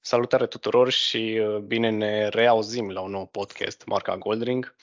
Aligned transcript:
Salutare 0.00 0.46
tuturor 0.46 0.90
și 0.90 1.40
uh, 1.42 1.56
bine 1.58 1.90
ne 1.90 2.28
reauzim 2.28 2.90
la 2.90 3.00
un 3.00 3.10
nou 3.10 3.26
podcast 3.26 3.84
marca 3.86 4.16
Goldring. 4.16 4.74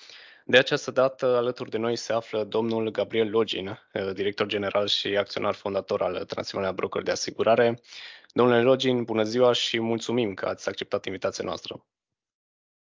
De 0.45 0.57
această 0.57 0.91
dată, 0.91 1.25
alături 1.25 1.69
de 1.69 1.77
noi 1.77 1.95
se 1.95 2.13
află 2.13 2.43
domnul 2.43 2.89
Gabriel 2.89 3.29
Login, 3.29 3.67
uh, 3.67 4.13
director 4.13 4.47
general 4.47 4.87
și 4.87 5.07
acționar 5.07 5.53
fondator 5.53 6.01
al 6.01 6.25
Transilvania 6.25 6.73
Broker 6.73 7.01
de 7.01 7.11
Asigurare. 7.11 7.81
Domnule 8.33 8.61
Login, 8.61 9.03
bună 9.03 9.23
ziua 9.23 9.51
și 9.51 9.79
mulțumim 9.79 10.33
că 10.33 10.45
ați 10.45 10.69
acceptat 10.69 11.05
invitația 11.05 11.43
noastră. 11.43 11.85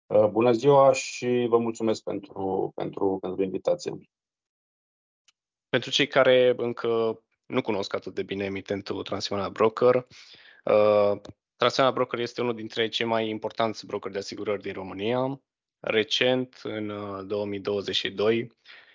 Uh, 0.07 0.27
bună 0.27 0.53
ziua 0.53 0.93
și 0.93 1.47
vă 1.49 1.59
mulțumesc 1.59 2.03
pentru, 2.03 2.73
pentru, 2.75 3.19
pentru 3.21 3.43
invitație. 3.43 3.93
Pentru 5.69 5.91
cei 5.91 6.07
care 6.07 6.55
încă 6.57 7.23
nu 7.47 7.63
cunosc 7.63 7.95
atât 7.95 8.15
de 8.15 8.23
bine 8.23 8.45
emitentul 8.45 9.03
Transilvania 9.03 9.51
Broker, 9.51 10.07
Transilvania 11.63 11.97
Broker 11.97 12.19
este 12.19 12.41
unul 12.41 12.55
dintre 12.55 12.89
cei 12.89 13.07
mai 13.07 13.29
importanți 13.29 13.87
brokeri 13.87 14.13
de 14.13 14.19
asigurări 14.19 14.63
din 14.63 14.73
România. 14.73 15.41
Recent, 15.81 16.61
în 16.63 16.87
2022, 17.27 18.43
uh, 18.43 18.51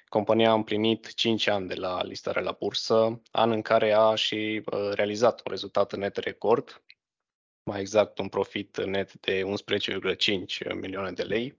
compania 0.09 0.49
a 0.49 0.53
împlinit 0.53 1.13
5 1.13 1.47
ani 1.47 1.67
de 1.67 1.73
la 1.73 2.03
listarea 2.03 2.41
la 2.41 2.55
bursă, 2.59 3.21
an 3.31 3.51
în 3.51 3.61
care 3.61 3.91
a 3.91 4.15
și 4.15 4.61
uh, 4.65 4.89
realizat 4.93 5.41
un 5.45 5.51
rezultat 5.51 5.95
net 5.95 6.17
record, 6.17 6.83
mai 7.63 7.79
exact 7.79 8.17
un 8.17 8.27
profit 8.27 8.85
net 8.85 9.13
de 9.13 9.43
11,5 9.43 10.75
milioane 10.75 11.11
de 11.11 11.23
lei. 11.23 11.57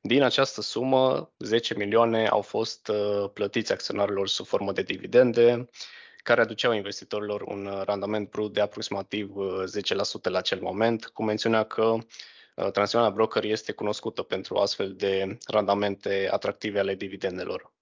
Din 0.00 0.22
această 0.22 0.60
sumă, 0.60 1.32
10 1.38 1.74
milioane 1.74 2.26
au 2.26 2.42
fost 2.42 2.88
uh, 2.88 3.30
plătiți 3.32 3.72
acționarilor 3.72 4.28
sub 4.28 4.46
formă 4.46 4.72
de 4.72 4.82
dividende, 4.82 5.68
care 6.26 6.40
aduceau 6.40 6.72
investitorilor 6.72 7.42
un 7.42 7.66
uh, 7.66 7.82
randament 7.84 8.30
brut 8.30 8.52
de 8.52 8.60
aproximativ 8.60 9.30
10% 9.30 9.34
uh, 9.34 10.20
la 10.22 10.38
acel 10.38 10.60
moment, 10.60 11.06
cu 11.06 11.24
mențiunea 11.24 11.64
că 11.64 11.84
uh, 11.84 12.70
Transilvania 12.70 13.14
Broker 13.14 13.44
este 13.44 13.72
cunoscută 13.72 14.22
pentru 14.22 14.56
astfel 14.56 14.94
de 14.94 15.38
randamente 15.46 16.28
atractive 16.30 16.78
ale 16.78 16.94
dividendelor. 16.94 17.72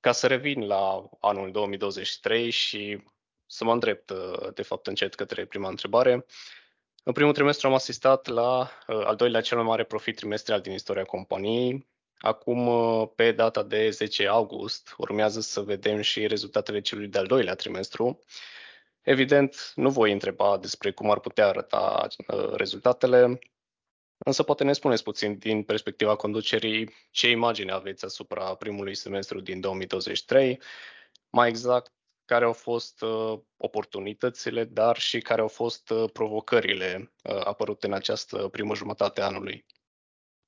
Ca 0.00 0.12
să 0.12 0.26
revin 0.26 0.66
la 0.66 1.08
anul 1.20 1.50
2023 1.50 2.50
și 2.50 3.02
să 3.46 3.64
mă 3.64 3.72
îndrept, 3.72 4.12
de 4.54 4.62
fapt, 4.62 4.86
încet 4.86 5.14
către 5.14 5.44
prima 5.44 5.68
întrebare, 5.68 6.26
în 7.02 7.12
primul 7.12 7.32
trimestru 7.32 7.68
am 7.68 7.74
asistat 7.74 8.26
la 8.26 8.70
al 8.86 9.16
doilea 9.16 9.40
cel 9.40 9.56
mai 9.56 9.66
mare 9.66 9.84
profit 9.84 10.16
trimestrial 10.16 10.60
din 10.60 10.72
istoria 10.72 11.04
companiei, 11.04 11.86
Acum, 12.18 12.66
uh, 12.66 13.08
pe 13.14 13.32
data 13.32 13.62
de 13.62 13.90
10 13.90 14.26
august, 14.26 14.94
urmează 14.96 15.40
să 15.40 15.60
vedem 15.60 16.00
și 16.00 16.26
rezultatele 16.26 16.80
celui 16.80 17.08
de-al 17.08 17.26
doilea 17.26 17.54
trimestru. 17.54 18.18
Evident, 19.02 19.72
nu 19.74 19.90
voi 19.90 20.12
întreba 20.12 20.58
despre 20.58 20.92
cum 20.92 21.10
ar 21.10 21.20
putea 21.20 21.46
arăta 21.46 22.06
uh, 22.26 22.52
rezultatele, 22.52 23.38
însă 24.18 24.42
poate 24.42 24.64
ne 24.64 24.72
spuneți 24.72 25.02
puțin 25.02 25.38
din 25.38 25.62
perspectiva 25.62 26.16
conducerii 26.16 26.94
ce 27.10 27.30
imagine 27.30 27.72
aveți 27.72 28.04
asupra 28.04 28.54
primului 28.54 28.94
semestru 28.94 29.40
din 29.40 29.60
2023, 29.60 30.60
mai 31.30 31.48
exact 31.48 31.92
care 32.24 32.44
au 32.44 32.52
fost 32.52 33.02
uh, 33.02 33.38
oportunitățile, 33.56 34.64
dar 34.64 34.98
și 34.98 35.20
care 35.20 35.40
au 35.40 35.48
fost 35.48 35.92
provocările 36.12 37.12
apărute 37.22 37.86
în 37.86 37.92
această 37.92 38.48
primă 38.48 38.74
jumătate 38.74 39.20
a 39.20 39.24
anului. 39.26 39.66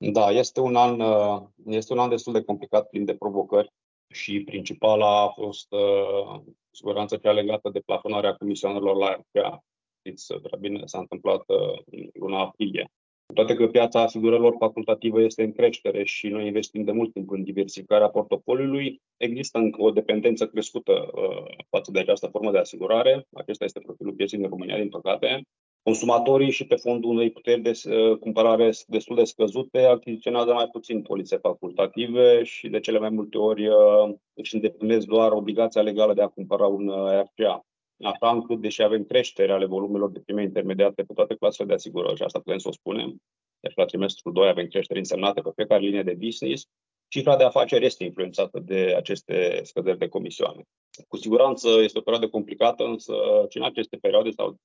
Da, 0.03 0.31
este 0.31 0.59
un 0.59 0.75
an, 0.75 0.99
uh, 0.99 1.41
este 1.65 1.93
un 1.93 1.99
an 1.99 2.09
destul 2.09 2.33
de 2.33 2.43
complicat, 2.43 2.89
plin 2.89 3.05
de 3.05 3.15
provocări 3.15 3.71
și 4.13 4.43
principala 4.43 5.21
a 5.21 5.27
fost 5.27 5.71
uh, 5.71 6.41
siguranța 6.71 7.17
cea 7.17 7.31
legată 7.31 7.69
de 7.69 7.79
plafonarea 7.79 8.33
comisioanelor 8.33 8.95
la 8.95 9.11
RPA. 9.11 9.63
Știți 9.99 10.33
prea 10.33 10.57
bine, 10.59 10.81
s-a 10.85 10.99
întâmplat 10.99 11.43
uh, 11.47 11.81
în 11.91 12.09
luna 12.13 12.39
aprilie. 12.39 12.91
Cu 13.25 13.33
toate 13.33 13.55
că 13.55 13.67
piața 13.67 14.01
asigurărilor 14.01 14.55
facultativă 14.59 15.21
este 15.21 15.43
în 15.43 15.51
creștere 15.51 16.03
și 16.03 16.27
noi 16.27 16.45
investim 16.45 16.83
de 16.83 16.91
mult 16.91 17.13
timp 17.13 17.31
în 17.31 17.43
diversificarea 17.43 18.09
portofoliului, 18.09 19.01
există 19.17 19.57
încă 19.57 19.81
o 19.81 19.91
dependență 19.91 20.47
crescută 20.47 21.11
uh, 21.13 21.55
față 21.69 21.91
de 21.91 21.99
această 21.99 22.27
formă 22.27 22.51
de 22.51 22.57
asigurare. 22.57 23.27
Acesta 23.33 23.63
este 23.65 23.79
profilul 23.79 24.13
pieței 24.13 24.39
în 24.39 24.49
România, 24.49 24.77
din 24.77 24.89
păcate. 24.89 25.41
Consumatorii 25.83 26.51
și 26.51 26.65
pe 26.65 26.75
fondul 26.75 27.09
unei 27.09 27.31
puteri 27.31 27.61
de 27.61 27.71
uh, 27.85 28.17
cumpărare 28.17 28.69
destul 28.87 29.15
de 29.15 29.23
scăzute 29.23 29.79
achiziționează 29.79 30.53
mai 30.53 30.67
puțin 30.67 31.01
polițe 31.01 31.37
facultative 31.37 32.43
și 32.43 32.69
de 32.69 32.79
cele 32.79 32.99
mai 32.99 33.09
multe 33.09 33.37
ori 33.37 33.67
uh, 33.67 34.13
își 34.33 34.55
îndeplinesc 34.55 35.05
doar 35.05 35.31
obligația 35.31 35.81
legală 35.81 36.13
de 36.13 36.21
a 36.21 36.27
cumpăra 36.27 36.67
un 36.67 36.87
uh, 36.87 37.21
RCA. 37.21 37.65
Așa 38.03 38.31
încât, 38.31 38.61
deși 38.61 38.81
avem 38.81 39.03
creștere 39.03 39.51
ale 39.51 39.65
volumelor 39.65 40.11
de 40.11 40.19
prime 40.19 40.41
intermediate 40.41 41.03
pe 41.03 41.13
toate 41.13 41.35
clasele 41.35 41.67
de 41.67 41.73
asigurări, 41.73 42.15
și 42.15 42.23
asta 42.23 42.39
putem 42.39 42.57
să 42.57 42.67
o 42.67 42.71
spunem, 42.71 43.21
deci 43.59 43.75
la 43.75 43.85
trimestrul 43.85 44.33
2 44.33 44.47
avem 44.47 44.67
creșteri 44.67 44.99
însemnate 44.99 45.41
pe 45.41 45.49
fiecare 45.55 45.81
linie 45.81 46.03
de 46.03 46.17
business, 46.19 46.67
cifra 47.07 47.37
de 47.37 47.43
afaceri 47.43 47.85
este 47.85 48.03
influențată 48.03 48.59
de 48.59 48.93
aceste 48.97 49.59
scăderi 49.63 49.97
de 49.97 50.07
comisioane. 50.07 50.61
Cu 51.07 51.17
siguranță 51.17 51.69
este 51.81 51.97
o 51.97 52.01
perioadă 52.01 52.29
complicată, 52.29 52.83
însă 52.83 53.13
și 53.49 53.57
în 53.57 53.63
aceste 53.63 53.97
perioade 53.97 54.29
sau 54.29 54.57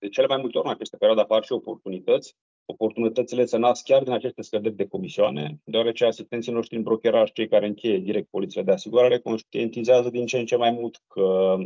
de 0.00 0.08
cele 0.08 0.26
mai 0.26 0.36
multe 0.36 0.58
ori 0.58 0.66
în 0.66 0.72
aceste 0.72 0.96
perioade 0.96 1.22
apar 1.22 1.44
și 1.44 1.52
oportunități. 1.52 2.36
Oportunitățile 2.64 3.44
se 3.44 3.56
nasc 3.56 3.84
chiar 3.84 4.02
din 4.02 4.12
aceste 4.12 4.42
scăderi 4.42 4.74
de 4.74 4.86
comisioane, 4.86 5.60
deoarece 5.64 6.04
asistenții 6.04 6.52
noștri 6.52 6.76
în 6.76 6.82
brokeraj, 6.82 7.32
cei 7.32 7.48
care 7.48 7.66
încheie 7.66 7.98
direct 7.98 8.30
poliția 8.30 8.62
de 8.62 8.72
asigurare, 8.72 9.18
conștientizează 9.18 10.10
din 10.10 10.26
ce 10.26 10.38
în 10.38 10.46
ce 10.46 10.56
mai 10.56 10.70
mult 10.70 11.00
că 11.06 11.56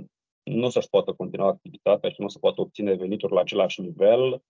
nu 0.42 0.66
o 0.66 0.68
să-și 0.68 0.88
poată 0.88 1.12
continua 1.12 1.46
activitatea 1.46 2.10
și 2.10 2.16
nu 2.18 2.26
o 2.26 2.28
să 2.28 2.38
poată 2.38 2.60
obține 2.60 2.94
venituri 2.94 3.32
la 3.32 3.40
același 3.40 3.80
nivel 3.80 4.42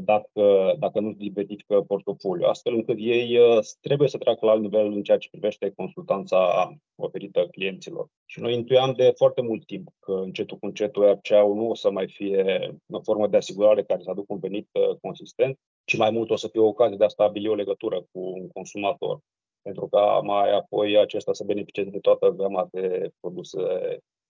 dacă, 0.00 0.74
dacă 0.78 1.00
nu 1.00 1.12
diversifică 1.12 1.82
portofoliu, 1.82 2.46
astfel 2.46 2.74
încât 2.74 2.96
ei 2.98 3.38
uh, 3.38 3.58
trebuie 3.80 4.08
să 4.08 4.18
treacă 4.18 4.46
la 4.46 4.52
alt 4.52 4.60
nivel 4.60 4.86
în 4.92 5.02
ceea 5.02 5.18
ce 5.18 5.28
privește 5.30 5.72
consultanța 5.76 6.70
oferită 6.94 7.46
clienților. 7.50 8.06
Și 8.24 8.40
noi 8.40 8.54
intuiam 8.54 8.92
de 8.92 9.12
foarte 9.16 9.42
mult 9.42 9.66
timp 9.66 9.88
că 10.00 10.12
încetul 10.12 10.58
cu 10.58 10.66
încetul 10.66 11.10
RCA-ul 11.10 11.54
nu 11.54 11.68
o 11.68 11.74
să 11.74 11.90
mai 11.90 12.08
fie 12.08 12.74
o 12.90 13.00
formă 13.00 13.26
de 13.26 13.36
asigurare 13.36 13.82
care 13.82 14.02
să 14.02 14.10
aducă 14.10 14.32
un 14.32 14.38
venit 14.38 14.68
uh, 14.72 14.96
consistent, 15.00 15.58
ci 15.84 15.96
mai 15.96 16.10
mult 16.10 16.30
o 16.30 16.36
să 16.36 16.48
fie 16.48 16.60
o 16.60 16.66
ocazie 16.66 16.96
de 16.96 17.04
a 17.04 17.08
stabili 17.08 17.48
o 17.48 17.54
legătură 17.54 17.96
cu 17.96 18.20
un 18.20 18.48
consumator 18.48 19.18
pentru 19.62 19.88
ca 19.88 20.20
mai 20.24 20.56
apoi 20.56 20.98
acesta 20.98 21.32
să 21.32 21.44
beneficieze 21.44 21.90
de 21.90 21.98
toată 21.98 22.28
gama 22.28 22.68
de 22.70 23.10
produse 23.20 23.58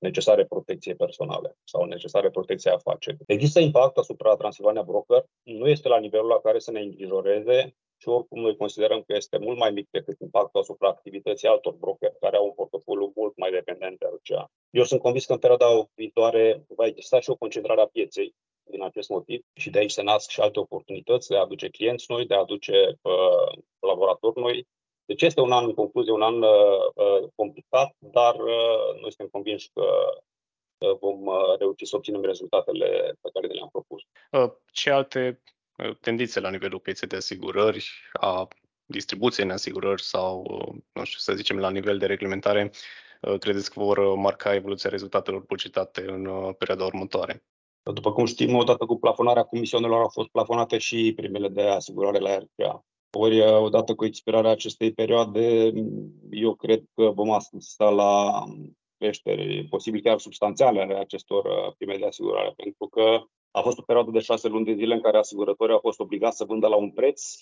necesare 0.09 0.45
protecție 0.45 0.95
personale 0.95 1.57
sau 1.65 1.85
necesare 1.85 2.31
protecție 2.31 2.71
afaceri. 2.71 3.17
Există 3.27 3.61
impact 3.61 3.97
asupra 3.97 4.37
Transilvania 4.37 4.83
Broker, 4.83 5.23
nu 5.43 5.67
este 5.69 5.89
la 5.89 5.99
nivelul 5.99 6.29
la 6.29 6.41
care 6.47 6.59
să 6.59 6.71
ne 6.71 6.81
îngrijoreze 6.81 7.75
și 8.01 8.09
oricum 8.09 8.41
noi 8.41 8.57
considerăm 8.57 9.01
că 9.07 9.13
este 9.17 9.39
mult 9.39 9.59
mai 9.59 9.71
mic 9.71 9.89
decât 9.91 10.21
impactul 10.21 10.61
asupra 10.61 10.89
activității 10.89 11.49
altor 11.49 11.75
brokeri 11.75 12.19
care 12.21 12.37
au 12.37 12.45
un 12.45 12.53
portofoliu 12.53 13.13
mult 13.15 13.37
mai 13.37 13.51
dependent 13.51 13.99
de 13.99 14.07
RCA. 14.15 14.51
Eu 14.71 14.85
sunt 14.85 15.01
convins 15.01 15.25
că 15.27 15.33
în 15.33 15.39
perioada 15.39 15.89
viitoare 15.95 16.65
va 16.69 16.87
exista 16.87 17.21
și 17.21 17.31
o 17.31 17.37
concentrare 17.37 17.81
a 17.81 17.87
pieței 17.87 18.35
din 18.71 18.83
acest 18.83 19.09
motiv 19.09 19.41
și 19.53 19.71
de 19.71 19.79
aici 19.79 19.91
se 19.91 20.03
nasc 20.03 20.29
și 20.31 20.41
alte 20.41 20.59
oportunități 20.59 21.29
de 21.29 21.37
a 21.37 21.41
aduce 21.41 21.69
clienți 21.69 22.07
noi, 22.09 22.27
de 22.27 22.35
a 22.35 22.39
aduce 22.39 22.99
uh, 23.03 23.63
colaboratori 23.79 24.41
noi 24.41 24.67
deci 25.07 25.23
este 25.23 25.41
un 25.41 25.53
an, 25.53 25.65
în 25.65 25.75
concluzie, 25.75 26.13
un 26.13 26.23
an 26.23 26.43
uh, 26.43 26.49
uh, 26.95 27.29
complicat, 27.35 27.97
dar 27.99 28.35
uh, 28.35 29.01
noi 29.01 29.13
suntem 29.13 29.29
convinși 29.31 29.71
că 29.75 29.85
uh, 30.79 30.97
vom 31.01 31.27
uh, 31.27 31.59
reuși 31.59 31.87
să 31.87 31.97
obținem 31.97 32.23
rezultatele 32.23 33.17
pe 33.21 33.31
care 33.33 33.47
le-am 33.47 33.69
propus. 33.73 34.03
Uh, 34.31 34.51
ce 34.73 34.91
alte 34.91 35.43
tendințe 36.01 36.41
la 36.41 36.51
nivelul 36.51 36.79
pieței 36.79 37.09
de 37.09 37.17
asigurări, 37.17 37.91
a 38.13 38.49
distribuției 38.85 39.47
în 39.47 39.53
asigurări 39.53 40.03
sau, 40.03 40.43
nu 40.93 41.05
știu, 41.05 41.19
să 41.19 41.33
zicem, 41.35 41.59
la 41.59 41.71
nivel 41.71 41.99
de 41.99 42.07
reglementare, 42.07 42.71
credeți 43.39 43.71
că 43.71 43.81
vor 43.81 44.15
marca 44.15 44.55
evoluția 44.55 44.91
rezultatelor 44.91 45.41
bugetate 45.41 46.01
în 46.01 46.53
perioada 46.53 46.85
următoare? 46.85 47.45
După 47.83 48.13
cum 48.13 48.25
știm, 48.25 48.55
odată 48.55 48.85
cu 48.85 48.99
plafonarea 48.99 49.43
comisionelor 49.43 50.01
au 50.01 50.09
fost 50.09 50.29
plafonate 50.29 50.79
și 50.79 51.13
primele 51.17 51.49
de 51.49 51.63
asigurare 51.63 52.19
la 52.19 52.39
RPA. 52.39 52.85
Ori, 53.17 53.41
uh, 53.41 53.61
odată 53.61 53.95
cu 53.95 54.05
expirarea 54.05 54.51
acestei 54.51 54.93
perioade, 54.93 55.73
eu 56.31 56.55
cred 56.55 56.83
că 56.95 57.11
vom 57.11 57.31
asista 57.31 57.89
la 57.89 58.45
creșteri 58.99 59.67
posibil 59.71 60.01
chiar 60.01 60.19
substanțiale 60.19 60.81
ale 60.81 60.95
acestor 60.95 61.45
uh, 61.45 61.75
prime 61.79 61.97
de 61.97 62.07
asigurare, 62.07 62.53
pentru 62.57 62.87
că 62.87 63.21
a 63.51 63.61
fost 63.61 63.79
o 63.79 63.83
perioadă 63.83 64.11
de 64.11 64.19
șase 64.19 64.49
luni 64.49 64.65
de 64.65 64.75
zile 64.75 64.95
în 64.95 65.01
care 65.01 65.19
asigurătorii 65.19 65.75
au 65.75 65.81
fost 65.81 66.01
obligați 66.01 66.37
să 66.37 66.45
vândă 66.45 66.67
la 66.67 66.77
un 66.77 66.91
preț, 66.91 67.33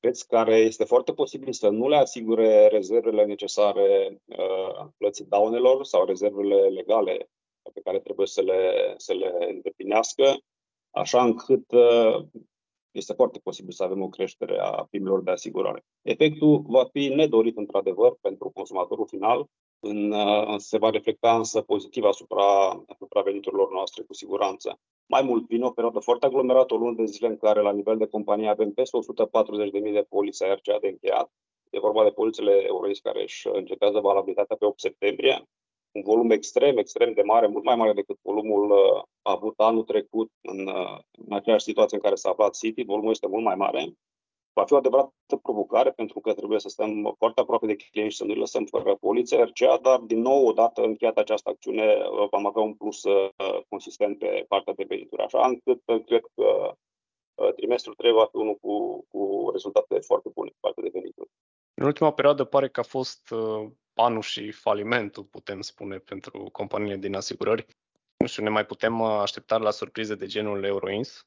preț 0.00 0.22
care 0.22 0.56
este 0.56 0.84
foarte 0.84 1.12
posibil 1.12 1.52
să 1.52 1.68
nu 1.68 1.88
le 1.88 1.96
asigure 1.96 2.66
rezervele 2.66 3.24
necesare 3.24 4.18
uh, 4.24 4.86
plății 4.96 5.24
daunelor 5.24 5.84
sau 5.84 6.04
rezervele 6.04 6.56
legale 6.56 7.28
pe 7.72 7.80
care 7.84 7.98
trebuie 7.98 8.26
să 8.26 8.42
le, 8.42 8.94
să 8.96 9.12
le 9.12 9.46
îndeplinească, 9.48 10.36
așa 10.90 11.22
încât 11.24 11.72
uh, 11.72 12.24
este 12.94 13.12
foarte 13.12 13.38
posibil 13.38 13.72
să 13.72 13.82
avem 13.82 14.02
o 14.02 14.08
creștere 14.08 14.58
a 14.58 14.86
primelor 14.90 15.22
de 15.22 15.30
asigurare. 15.30 15.84
Efectul 16.02 16.62
va 16.66 16.84
fi 16.92 17.08
nedorit, 17.08 17.56
într-adevăr, 17.56 18.16
pentru 18.20 18.50
consumatorul 18.50 19.06
final, 19.06 19.46
în, 19.80 20.10
uh, 20.10 20.54
se 20.56 20.78
va 20.78 20.90
reflecta 20.90 21.36
însă 21.36 21.60
pozitiv 21.60 22.04
asupra, 22.04 22.44
asupra 22.86 23.20
veniturilor 23.20 23.72
noastre, 23.72 24.02
cu 24.02 24.14
siguranță. 24.14 24.78
Mai 25.06 25.22
mult, 25.22 25.46
vine 25.46 25.64
o 25.64 25.70
perioadă 25.70 25.98
foarte 25.98 26.26
aglomerată, 26.26 26.74
o 26.74 26.76
lună 26.76 26.94
de 26.96 27.04
zile 27.04 27.28
în 27.28 27.36
care 27.36 27.60
la 27.60 27.72
nivel 27.72 27.96
de 27.96 28.06
companie 28.06 28.48
avem 28.48 28.70
peste 28.72 28.96
140.000 28.96 29.92
de 29.92 30.06
polițe 30.08 30.46
RCA 30.46 30.78
de 30.80 30.88
încheiat. 30.88 31.30
E 31.70 31.78
vorba 31.78 32.04
de 32.04 32.10
polițele 32.10 32.64
Eurois 32.66 33.00
care 33.00 33.22
își 33.22 33.48
încetează 33.52 34.00
valabilitatea 34.00 34.56
pe 34.56 34.64
8 34.64 34.80
septembrie. 34.80 35.48
Un 35.94 36.02
volum 36.02 36.30
extrem, 36.30 36.76
extrem 36.76 37.12
de 37.12 37.22
mare, 37.22 37.46
mult 37.46 37.64
mai 37.64 37.76
mare 37.76 37.92
decât 37.92 38.18
volumul 38.22 38.70
uh, 38.70 39.02
avut 39.22 39.54
anul 39.60 39.82
trecut 39.82 40.30
în, 40.40 40.66
uh, 40.66 40.98
în 41.26 41.32
aceeași 41.32 41.64
situație 41.64 41.96
în 41.96 42.02
care 42.02 42.14
s-a 42.14 42.30
aflat 42.30 42.56
City. 42.56 42.84
Volumul 42.84 43.10
este 43.10 43.26
mult 43.26 43.44
mai 43.44 43.54
mare 43.54 43.94
va 44.54 44.64
fi 44.64 44.72
o 44.72 44.76
adevărată 44.76 45.36
provocare 45.42 45.90
pentru 45.90 46.20
că 46.20 46.32
trebuie 46.34 46.60
să 46.60 46.68
stăm 46.68 47.14
foarte 47.18 47.40
aproape 47.40 47.66
de 47.66 47.76
clienți 47.76 48.12
și 48.12 48.20
să 48.20 48.24
nu 48.24 48.34
lăsăm 48.34 48.64
fără 48.64 48.94
poliție 48.94 49.42
RCA, 49.42 49.78
dar 49.82 49.98
din 49.98 50.20
nou, 50.20 50.46
odată 50.46 50.82
încheiată 50.82 51.20
această 51.20 51.48
acțiune, 51.50 51.96
vom 52.30 52.46
avea 52.46 52.62
un 52.62 52.74
plus 52.74 53.02
uh, 53.02 53.28
consistent 53.68 54.18
pe 54.18 54.44
partea 54.48 54.72
de 54.72 54.84
venituri, 54.88 55.22
așa 55.22 55.46
încât 55.46 55.82
uh, 55.86 56.04
cred 56.04 56.24
că 56.34 56.76
uh, 57.34 57.54
trimestrul 57.54 57.94
3 57.94 58.12
va 58.12 58.26
fi 58.30 58.36
unul 58.36 58.58
cu, 58.60 59.04
cu 59.08 59.50
rezultate 59.52 59.98
foarte 59.98 60.28
bune 60.34 60.48
pe 60.48 60.56
partea 60.60 60.82
de 60.82 60.90
venituri. 60.92 61.28
În 61.74 61.86
ultima 61.86 62.12
perioadă 62.12 62.44
pare 62.44 62.68
că 62.68 62.80
a 62.80 62.82
fost 62.82 63.34
anul 63.94 64.22
și 64.22 64.50
falimentul, 64.50 65.24
putem 65.24 65.60
spune, 65.60 65.98
pentru 65.98 66.48
companiile 66.52 66.96
din 66.96 67.14
asigurări. 67.14 67.66
Nu 68.16 68.26
știu, 68.26 68.42
ne 68.42 68.48
mai 68.48 68.66
putem 68.66 69.02
aștepta 69.02 69.56
la 69.56 69.70
surprize 69.70 70.14
de 70.14 70.26
genul 70.26 70.64
Euroins? 70.64 71.26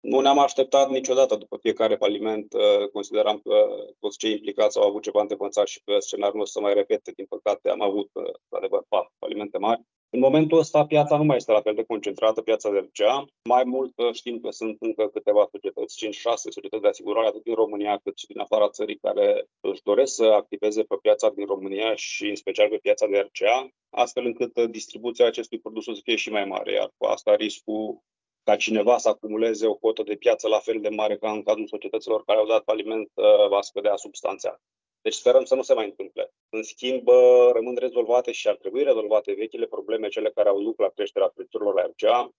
Nu 0.00 0.20
ne-am 0.20 0.38
așteptat 0.38 0.88
niciodată 0.88 1.36
după 1.36 1.56
fiecare 1.60 1.94
faliment. 1.94 2.52
Uh, 2.52 2.88
consideram 2.92 3.38
că 3.38 3.66
toți 3.98 4.18
cei 4.18 4.32
implicați 4.32 4.78
au 4.78 4.88
avut 4.88 5.02
ceva 5.02 5.20
întrebățat 5.20 5.66
și 5.66 5.82
că 5.84 5.98
scenariul 5.98 6.36
nu 6.36 6.42
o 6.42 6.44
să 6.44 6.60
mai 6.60 6.74
repete. 6.74 7.12
Din 7.16 7.26
păcate, 7.26 7.68
am 7.68 7.82
avut, 7.82 8.10
uh, 8.12 8.32
adevăr, 8.48 8.84
patru 8.88 9.12
falimente 9.18 9.58
mari. 9.58 9.82
În 10.14 10.20
momentul 10.20 10.58
ăsta, 10.58 10.86
piața 10.86 11.16
nu 11.16 11.24
mai 11.24 11.36
este 11.36 11.52
la 11.52 11.60
fel 11.60 11.74
de 11.74 11.84
concentrată, 11.84 12.42
piața 12.42 12.70
de 12.70 12.78
RCA. 12.78 13.24
Mai 13.48 13.64
mult 13.64 13.92
uh, 13.98 14.12
știm 14.12 14.40
că 14.40 14.50
sunt 14.50 14.76
încă 14.80 15.08
câteva 15.08 15.48
societăți, 15.50 16.06
5-6 16.06 16.10
societăți 16.34 16.82
de 16.82 16.88
asigurare, 16.88 17.26
atât 17.26 17.42
din 17.42 17.54
România 17.54 18.00
cât 18.04 18.18
și 18.18 18.26
din 18.26 18.38
afara 18.38 18.68
țării, 18.68 18.98
care 18.98 19.44
își 19.60 19.82
doresc 19.82 20.14
să 20.14 20.24
activeze 20.24 20.82
pe 20.82 20.96
piața 21.02 21.30
din 21.30 21.46
România 21.46 21.94
și 21.94 22.28
în 22.28 22.34
special 22.34 22.68
pe 22.68 22.76
piața 22.76 23.06
de 23.06 23.18
RCA, 23.18 23.68
astfel 23.90 24.24
încât 24.24 24.60
distribuția 24.70 25.26
acestui 25.26 25.58
produs 25.58 25.84
să 25.84 26.00
fie 26.02 26.16
și 26.16 26.30
mai 26.30 26.44
mare, 26.44 26.72
iar 26.72 26.90
cu 26.96 27.06
asta 27.06 27.34
riscul 27.34 28.02
ca 28.44 28.56
cineva 28.56 28.98
să 28.98 29.08
acumuleze 29.08 29.66
o 29.66 29.74
cotă 29.74 30.02
de 30.02 30.14
piață 30.14 30.48
la 30.48 30.58
fel 30.58 30.80
de 30.80 30.88
mare 30.88 31.16
ca 31.16 31.30
în 31.30 31.42
cazul 31.42 31.66
societăților 31.66 32.24
care 32.24 32.38
au 32.38 32.46
dat 32.46 32.62
faliment 32.64 33.10
uh, 33.14 33.48
va 33.48 33.60
scădea 33.60 33.96
substanțial. 33.96 34.60
Deci 35.02 35.14
sperăm 35.14 35.44
să 35.44 35.54
nu 35.54 35.62
se 35.62 35.74
mai 35.74 35.84
întâmple. 35.84 36.32
În 36.48 36.62
schimb, 36.62 37.08
uh, 37.08 37.50
rămân 37.52 37.76
rezolvate 37.76 38.32
și 38.32 38.48
ar 38.48 38.56
trebui 38.56 38.82
rezolvate 38.82 39.32
vechile 39.32 39.66
probleme, 39.66 40.08
cele 40.08 40.30
care 40.30 40.48
au 40.48 40.62
duc 40.62 40.80
la 40.80 40.88
creșterea 40.88 41.28
prețurilor 41.28 41.74
la 41.74 41.82
RCA. 41.82 42.34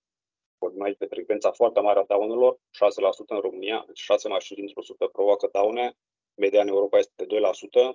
Vorbim 0.57 0.81
aici 0.81 0.97
de 0.97 1.05
frecvența 1.05 1.51
foarte 1.51 1.79
mare 1.79 1.99
a 1.99 2.03
daunelor, 2.03 2.59
6% 2.71 3.33
în 3.33 3.39
România, 3.39 3.83
deci 3.87 3.99
6 3.99 4.27
mașini 4.27 4.59
dintr-o 4.59 4.81
sută 4.81 5.05
provoacă 5.07 5.49
daune, 5.51 5.93
media 6.35 6.61
în 6.61 6.67
Europa 6.67 6.97
este 6.97 7.25
de 7.25 7.25
2%. 7.25 7.93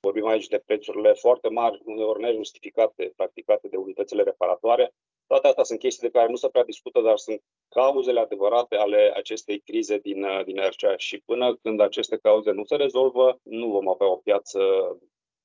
Vorbim 0.00 0.26
aici 0.26 0.46
de 0.46 0.62
prețurile 0.66 1.12
foarte 1.12 1.48
mari, 1.48 1.82
uneori 1.84 2.20
nejustificate, 2.20 3.12
practicate 3.16 3.68
de 3.68 3.76
unitățile 3.76 4.22
reparatoare, 4.22 4.94
toate 5.26 5.46
astea 5.46 5.64
sunt 5.64 5.78
chestii 5.78 6.08
de 6.08 6.18
care 6.18 6.30
nu 6.30 6.36
se 6.36 6.48
prea 6.48 6.64
discută, 6.64 7.00
dar 7.00 7.16
sunt 7.16 7.42
cauzele 7.68 8.20
adevărate 8.20 8.76
ale 8.76 9.12
acestei 9.16 9.60
crize 9.60 9.98
din, 9.98 10.24
uh, 10.24 10.44
din 10.44 10.56
RCA 10.56 10.96
și 10.96 11.18
până 11.18 11.56
când 11.62 11.80
aceste 11.80 12.16
cauze 12.16 12.50
nu 12.50 12.64
se 12.64 12.76
rezolvă, 12.76 13.40
nu 13.42 13.70
vom 13.70 13.88
avea 13.88 14.10
o 14.10 14.16
piață 14.16 14.60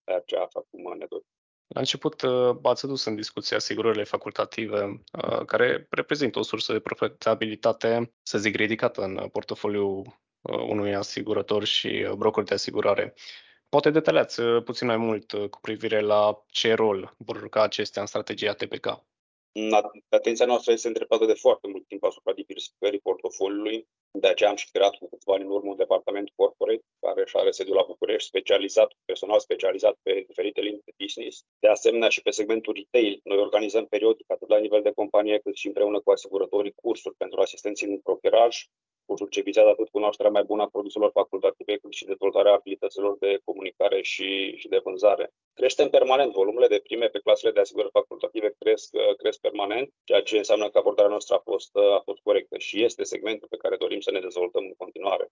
RCA 0.04 0.42
așa 0.42 0.66
cum 0.70 0.98
ne 0.98 1.06
dorim. 1.10 1.28
La 1.68 1.80
început 1.80 2.22
uh, 2.22 2.56
ați 2.64 2.86
adus 2.86 3.06
în 3.06 3.16
discuție 3.16 3.56
asigurările 3.56 4.04
facultative, 4.04 5.02
uh, 5.24 5.46
care 5.46 5.88
reprezintă 5.90 6.40
o 6.40 6.42
sursă 6.42 6.74
de 6.74 6.80
profitabilitate, 6.80 8.14
să 8.22 8.38
zic, 8.38 8.56
ridicată 8.56 9.02
în 9.02 9.30
portofoliul 9.32 10.20
unui 10.42 10.96
asigurător 10.96 11.64
și 11.64 12.08
broker 12.18 12.44
de 12.44 12.54
asigurare. 12.54 13.14
Poate 13.70 13.90
detaliați 13.90 14.42
puțin 14.42 14.88
mai 14.88 14.98
mult 14.98 15.34
cu 15.50 15.60
privire 15.62 16.00
la 16.00 16.44
ce 16.48 16.74
rol 16.74 17.16
vor 17.18 17.38
juca 17.38 17.64
acestea 17.64 18.02
în 18.02 18.08
strategia 18.08 18.54
TPK 18.54 19.04
atenția 20.10 20.46
noastră 20.46 20.72
este 20.72 20.88
îndreptată 20.88 21.26
de 21.26 21.34
foarte 21.34 21.68
mult 21.68 21.88
timp 21.88 22.04
asupra 22.04 22.34
diversificării 22.34 23.00
portofoliului. 23.00 23.88
De 24.12 24.28
aceea 24.28 24.50
am 24.50 24.56
și 24.56 24.72
creat 24.72 24.96
cu 24.96 25.10
câțiva 25.10 25.34
ani 25.34 25.44
în 25.44 25.50
urmă 25.50 25.70
un 25.70 25.76
departament 25.76 26.32
corporate 26.36 26.84
care 27.00 27.22
își 27.22 27.38
are 27.38 27.52
sediul 27.52 27.76
la 27.76 27.84
București, 27.88 28.28
specializat, 28.28 28.94
personal 29.06 29.40
specializat 29.40 29.96
pe 30.04 30.24
diferite 30.28 30.62
linii 30.62 30.82
de 30.86 30.94
business. 30.98 31.44
De 31.60 31.68
asemenea 31.68 32.10
și 32.10 32.22
pe 32.22 32.32
segmentul 32.32 32.74
retail, 32.74 33.20
noi 33.24 33.38
organizăm 33.38 33.86
periodic, 33.86 34.32
atât 34.32 34.50
la 34.50 34.58
nivel 34.58 34.82
de 34.82 34.92
companie, 34.92 35.40
cât 35.40 35.56
și 35.56 35.68
împreună 35.68 36.00
cu 36.00 36.12
asigurătorii, 36.12 36.74
cursuri 36.76 37.16
pentru 37.16 37.42
asistenții 37.42 37.88
în 37.88 38.00
brokeraj, 38.04 38.66
cursuri 39.06 39.30
ce 39.30 39.42
vizează 39.42 39.70
atât 39.70 39.90
cunoașterea 39.90 40.32
mai 40.32 40.44
bună 40.44 40.62
a 40.64 40.74
produselor 40.76 41.12
facultative, 41.14 41.78
cât 41.78 41.94
și 41.94 42.06
dezvoltarea 42.06 42.54
abilităților 42.54 43.18
de 43.20 43.40
comunicare 43.44 44.02
și, 44.02 44.56
și 44.56 44.68
de 44.68 44.80
vânzare. 44.84 45.30
Creștem 45.54 45.90
permanent. 45.90 46.32
Volumele 46.32 46.68
de 46.68 46.80
prime 46.84 47.08
pe 47.08 47.20
clasele 47.20 47.52
de 47.52 47.60
asigurări 47.60 47.92
facultative 47.92 48.56
cresc, 48.60 48.90
cresc 49.18 49.40
permanent, 49.40 49.90
ceea 50.04 50.22
ce 50.22 50.38
înseamnă 50.38 50.70
că 50.70 50.78
abordarea 50.78 51.10
noastră 51.10 51.36
a 51.36 51.42
fost, 51.50 51.76
a 51.76 52.02
fost 52.04 52.20
corectă 52.24 52.58
și 52.58 52.84
este 52.84 53.04
segmentul 53.04 53.48
pe 53.48 53.58
care 53.58 53.76
dorim 53.76 53.99
să 54.02 54.12
ne 54.12 54.20
dezvoltăm 54.20 54.64
în 54.64 54.74
continuare. 54.78 55.28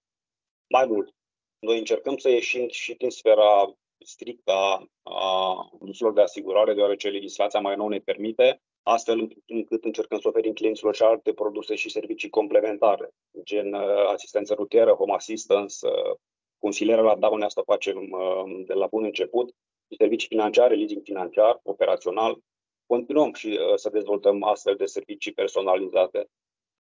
Mai 0.67 0.85
mult, 0.85 1.15
noi 1.59 1.77
încercăm 1.77 2.17
să 2.17 2.29
ieșim 2.29 2.67
și 2.69 2.93
din 2.93 3.09
sfera 3.09 3.77
strictă 4.05 4.51
a, 4.51 4.89
a 5.03 5.67
produselor 5.77 6.13
de 6.13 6.21
asigurare, 6.21 6.73
deoarece 6.73 7.09
legislația 7.09 7.59
mai 7.59 7.75
nou 7.75 7.87
ne 7.87 7.99
permite, 7.99 8.61
astfel 8.83 9.27
încât 9.45 9.83
încercăm 9.83 10.19
să 10.19 10.27
oferim 10.27 10.53
clienților 10.53 10.95
și 10.95 11.03
alte 11.03 11.33
produse 11.33 11.75
și 11.75 11.89
servicii 11.89 12.29
complementare, 12.29 13.09
gen 13.43 13.73
uh, 13.73 14.07
asistență 14.07 14.53
rutieră, 14.53 14.91
home 14.91 15.13
assistance, 15.13 15.87
uh, 15.87 16.15
consilierea 16.57 17.03
la 17.03 17.15
daune, 17.15 17.45
asta 17.45 17.61
facem 17.65 17.97
uh, 18.11 18.65
de 18.65 18.73
la 18.73 18.87
bun 18.87 19.03
început, 19.03 19.55
servicii 19.97 20.27
financiare, 20.27 20.75
leasing 20.75 21.03
financiar, 21.03 21.59
operațional. 21.63 22.39
Continuăm 22.85 23.33
și 23.33 23.59
să 23.75 23.89
dezvoltăm 23.89 24.43
astfel 24.43 24.75
de 24.75 24.85
servicii 24.85 25.33
personalizate. 25.33 26.27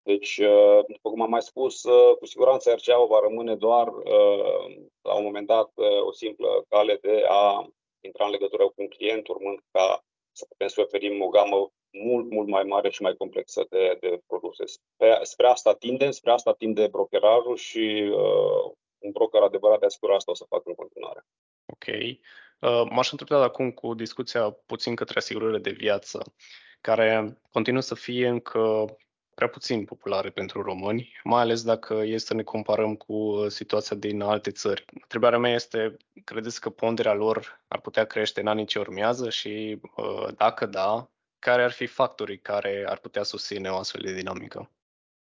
Deci, 0.07 0.41
după 0.87 1.09
cum 1.09 1.21
am 1.21 1.29
mai 1.29 1.41
spus, 1.41 1.81
cu 2.19 2.25
siguranță 2.25 2.71
RCA 2.71 3.05
va 3.09 3.19
rămâne 3.19 3.55
doar, 3.55 3.87
la 5.01 5.13
un 5.15 5.23
moment 5.23 5.47
dat, 5.47 5.71
o 6.05 6.11
simplă 6.11 6.65
cale 6.69 6.97
de 7.01 7.25
a 7.27 7.67
intra 8.01 8.25
în 8.25 8.31
legătură 8.31 8.63
cu 8.63 8.73
un 8.75 8.87
client, 8.87 9.27
urmând 9.27 9.59
ca 9.71 10.03
să 10.31 10.45
putem 10.45 10.67
să 10.67 10.81
oferim 10.81 11.21
o 11.21 11.27
gamă 11.27 11.71
mult, 11.91 12.29
mult 12.29 12.47
mai 12.47 12.63
mare 12.63 12.89
și 12.89 13.01
mai 13.01 13.15
complexă 13.15 13.65
de, 13.69 13.97
de 13.99 14.21
produse. 14.27 14.63
Spre, 14.65 15.19
spre 15.21 15.47
asta 15.47 15.73
tindem, 15.73 16.11
spre 16.11 16.31
asta 16.31 16.53
tinde 16.53 16.87
brokerajul 16.87 17.55
și 17.55 18.09
uh, 18.11 18.71
un 18.97 19.11
broker 19.11 19.41
adevărat 19.41 19.79
de 19.79 19.85
asigurare 19.85 20.17
asta 20.17 20.31
o 20.31 20.35
să 20.35 20.45
facă 20.49 20.63
în 20.65 20.75
continuare. 20.75 21.25
Ok. 21.65 21.85
Uh, 22.59 22.89
m-aș 22.89 23.11
întreba 23.11 23.43
acum 23.43 23.71
cu 23.71 23.93
discuția 23.93 24.49
puțin 24.65 24.95
către 24.95 25.17
asigurările 25.17 25.59
de 25.59 25.71
viață, 25.71 26.33
care 26.81 27.41
continuă 27.51 27.81
să 27.81 27.95
fie 27.95 28.27
încă 28.27 28.85
prea 29.37 29.49
puțin 29.49 29.85
populare 29.85 30.29
pentru 30.29 30.61
români, 30.61 31.11
mai 31.23 31.41
ales 31.41 31.63
dacă 31.63 31.93
este 31.93 32.27
să 32.27 32.33
ne 32.33 32.43
comparăm 32.43 32.95
cu 32.95 33.45
situația 33.47 33.95
din 33.95 34.21
alte 34.21 34.51
țări. 34.51 34.85
Întrebarea 35.01 35.39
mea 35.39 35.53
este, 35.53 35.97
credeți 36.23 36.61
că 36.61 36.69
ponderea 36.69 37.13
lor 37.13 37.61
ar 37.67 37.79
putea 37.79 38.05
crește 38.05 38.39
în 38.39 38.47
anii 38.47 38.65
ce 38.65 38.79
urmează 38.79 39.29
și 39.29 39.79
uh, 39.95 40.27
dacă 40.37 40.65
da, 40.65 41.09
care 41.39 41.63
ar 41.63 41.71
fi 41.71 41.85
factorii 41.85 42.39
care 42.39 42.85
ar 42.87 42.97
putea 42.97 43.23
susține 43.23 43.69
o 43.69 43.75
astfel 43.75 44.01
de 44.01 44.13
dinamică? 44.13 44.71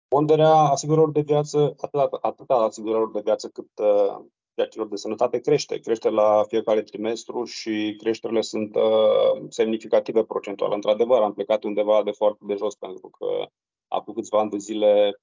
Ponderea 0.08 0.54
asigurărilor 0.54 1.12
de 1.12 1.20
viață, 1.20 1.74
atât, 1.80 2.12
atât 2.20 2.50
a 2.50 2.54
asigurărilor 2.54 3.10
de 3.10 3.20
viață 3.24 3.48
cât 3.48 3.68
uh, 3.78 4.24
celor 4.70 4.88
de 4.88 4.96
sănătate 4.96 5.38
crește. 5.38 5.78
Crește 5.78 6.08
la 6.08 6.44
fiecare 6.48 6.82
trimestru 6.82 7.44
și 7.44 7.94
creșterile 7.98 8.40
sunt 8.40 8.74
uh, 8.74 9.46
semnificative 9.48 10.24
procentual. 10.24 10.72
Într-adevăr, 10.72 11.22
am 11.22 11.32
plecat 11.34 11.64
undeva 11.64 12.02
de 12.02 12.10
foarte 12.10 12.44
de 12.46 12.54
jos 12.54 12.74
pentru 12.74 13.08
că 13.08 13.48
acum 13.88 14.14
câțiva 14.14 14.38
ani 14.38 14.50
de 14.50 14.56
zile 14.58 15.20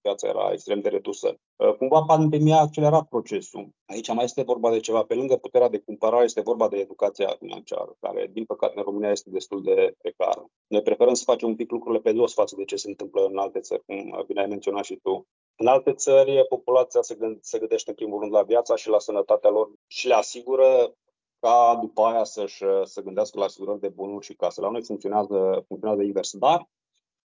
piața 0.00 0.28
era 0.28 0.52
extrem 0.52 0.80
de 0.80 0.88
redusă. 0.88 1.34
Cumva 1.78 2.02
pandemia 2.02 2.56
a 2.56 2.60
accelerat 2.60 3.08
procesul. 3.08 3.68
Aici 3.86 4.12
mai 4.12 4.24
este 4.24 4.42
vorba 4.42 4.70
de 4.70 4.80
ceva. 4.80 5.02
Pe 5.02 5.14
lângă 5.14 5.36
puterea 5.36 5.68
de 5.68 5.78
cumpărare 5.78 6.24
este 6.24 6.40
vorba 6.40 6.68
de 6.68 6.76
educația 6.76 7.36
financiară, 7.38 7.96
care, 8.00 8.30
din 8.32 8.44
păcate, 8.44 8.72
în 8.76 8.82
România 8.82 9.10
este 9.10 9.30
destul 9.30 9.62
de 9.62 9.94
precară. 10.02 10.46
Noi 10.66 10.82
preferăm 10.82 11.14
să 11.14 11.22
facem 11.26 11.48
un 11.48 11.56
pic 11.56 11.70
lucrurile 11.70 12.00
pe 12.00 12.12
dos 12.12 12.32
față 12.34 12.54
de 12.56 12.64
ce 12.64 12.76
se 12.76 12.88
întâmplă 12.88 13.24
în 13.24 13.38
alte 13.38 13.60
țări, 13.60 13.84
cum 13.84 14.24
bine 14.26 14.40
ai 14.40 14.46
menționat 14.46 14.84
și 14.84 14.96
tu. 14.96 15.26
În 15.56 15.66
alte 15.66 15.92
țări, 15.92 16.46
populația 16.48 17.02
se, 17.02 17.14
gând- 17.14 17.40
se 17.40 17.58
gândește 17.58 17.90
în 17.90 17.96
primul 17.96 18.20
rând 18.20 18.32
la 18.32 18.42
viața 18.42 18.76
și 18.76 18.88
la 18.88 18.98
sănătatea 18.98 19.50
lor 19.50 19.70
și 19.86 20.06
le 20.06 20.14
asigură 20.14 20.94
ca 21.40 21.78
după 21.80 22.02
aia 22.02 22.24
să-și 22.24 22.64
să 22.82 23.02
gândească 23.02 23.38
la 23.38 23.44
asigurări 23.44 23.80
de 23.80 23.88
bunuri 23.88 24.24
și 24.24 24.34
case. 24.34 24.60
La 24.60 24.70
noi 24.70 24.82
funcționează, 24.82 25.64
funcționează 25.66 26.02
invers, 26.02 26.36
dar 26.36 26.68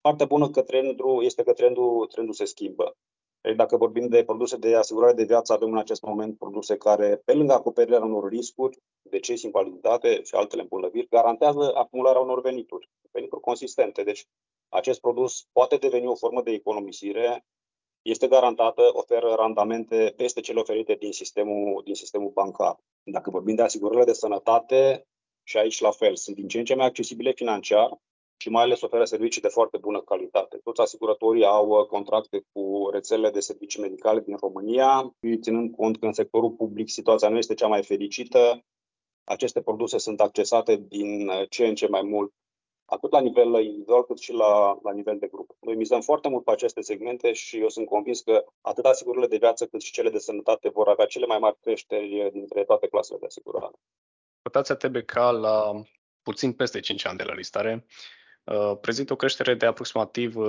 Partea 0.02 0.26
bună 0.26 0.50
că 0.50 0.62
trendul 0.62 1.24
este 1.24 1.44
că 1.44 1.54
trendul, 1.54 2.08
trendul 2.08 2.34
se 2.34 2.46
schimbă. 2.46 2.98
Deci 3.42 3.56
dacă 3.56 3.78
vorbim 3.78 4.08
de 4.08 4.24
produse 4.24 4.58
de 4.58 4.76
asigurare 4.76 5.14
de 5.14 5.24
viață, 5.24 5.54
avem 5.54 5.72
în 5.72 5.78
acest 5.78 6.02
moment 6.02 6.38
produse 6.38 6.78
care, 6.78 7.22
pe 7.26 7.34
lângă 7.34 7.54
acoperirea 7.54 8.04
unor 8.04 8.30
riscuri, 8.30 8.78
decesii, 9.02 9.46
invaliditate 9.46 10.24
și 10.24 10.36
altele 10.36 10.62
îmbolnăviri, 10.62 11.08
garantează 11.08 11.72
acumularea 11.76 12.22
unor 12.22 12.42
venituri, 12.42 12.90
venituri 13.12 13.42
consistente. 13.42 14.04
Deci 14.04 14.26
acest 14.70 15.00
produs 15.00 15.48
poate 15.52 15.76
deveni 15.76 16.08
o 16.08 16.16
formă 16.16 16.42
de 16.42 16.52
economisire, 16.52 17.46
este 18.02 18.28
garantată, 18.28 18.90
oferă 18.92 19.34
randamente 19.34 20.14
peste 20.16 20.42
cele 20.42 20.60
oferite 20.60 20.94
din 20.94 21.12
sistemul, 21.12 21.82
din 21.84 21.96
sistemul 21.96 22.30
bancar. 22.30 22.80
Dacă 23.04 23.30
vorbim 23.30 23.56
de 23.56 23.62
asigurările 23.62 24.06
de 24.06 24.14
sănătate, 24.14 25.08
și 25.44 25.58
aici 25.58 25.80
la 25.80 25.92
fel, 25.92 26.16
sunt 26.16 26.36
din 26.36 26.48
ce 26.48 26.58
în 26.58 26.66
ce 26.66 26.76
mai 26.76 26.86
accesibile 26.86 27.32
financiar 27.32 28.00
și 28.42 28.50
mai 28.50 28.64
ales 28.64 28.82
oferă 28.82 29.06
servicii 29.06 29.42
de 29.42 29.48
foarte 29.48 29.78
bună 29.78 30.02
calitate. 30.02 30.60
Toți 30.64 30.82
asigurătorii 30.82 31.46
au 31.46 31.68
uh, 31.68 31.86
contracte 31.86 32.46
cu 32.52 32.90
rețelele 32.92 33.30
de 33.30 33.40
servicii 33.40 33.82
medicale 33.82 34.20
din 34.20 34.36
România, 34.40 35.16
ținând 35.42 35.76
cont 35.76 36.00
că 36.00 36.06
în 36.06 36.14
sectorul 36.14 36.52
public 36.52 36.90
situația 36.90 37.30
nu 37.30 37.38
este 37.38 37.54
cea 37.54 37.68
mai 37.68 37.84
fericită, 37.84 38.66
aceste 39.24 39.62
produse 39.62 39.98
sunt 39.98 40.22
accesate 40.22 40.76
din 40.76 41.28
uh, 41.28 41.50
ce 41.50 41.68
în 41.68 41.76
ce 41.76 41.88
mai 41.88 42.02
mult 42.02 42.34
atât 42.86 43.12
la 43.12 43.20
nivel 43.20 43.64
individual 43.64 44.04
cât 44.04 44.20
și 44.20 44.34
la, 44.34 44.80
la 44.84 44.92
nivel 44.94 45.18
de 45.20 45.28
grup. 45.28 45.52
Noi 45.60 45.76
mizăm 45.76 46.02
foarte 46.02 46.30
mult 46.30 46.44
pe 46.44 46.52
aceste 46.52 46.82
segmente 46.82 47.34
și 47.34 47.58
eu 47.58 47.70
sunt 47.70 47.88
convins 47.88 48.22
că 48.22 48.46
atât 48.62 48.86
asigurările 48.86 49.28
de 49.28 49.38
viață 49.38 49.66
cât 49.66 49.82
și 49.82 49.92
cele 49.92 50.10
de 50.10 50.20
sănătate 50.20 50.70
vor 50.70 50.88
avea 50.88 51.06
cele 51.06 51.26
mai 51.26 51.40
mari 51.40 51.58
creșteri 51.62 52.30
dintre 52.32 52.64
toate 52.64 52.88
clasele 52.88 53.20
de 53.20 53.26
asigurare. 53.26 53.76
Cotația 54.42 54.76
TBK 54.76 55.14
la 55.16 55.82
puțin 56.22 56.54
peste 56.54 56.80
5 56.80 57.06
ani 57.06 57.18
de 57.18 57.24
la 57.24 57.34
listare 57.34 57.86
uh, 57.86 58.18
prezintă 58.82 59.14
o 59.14 59.16
creștere 59.16 59.54
de 59.54 59.66
aproximativ 59.66 60.36
180%, 60.36 60.40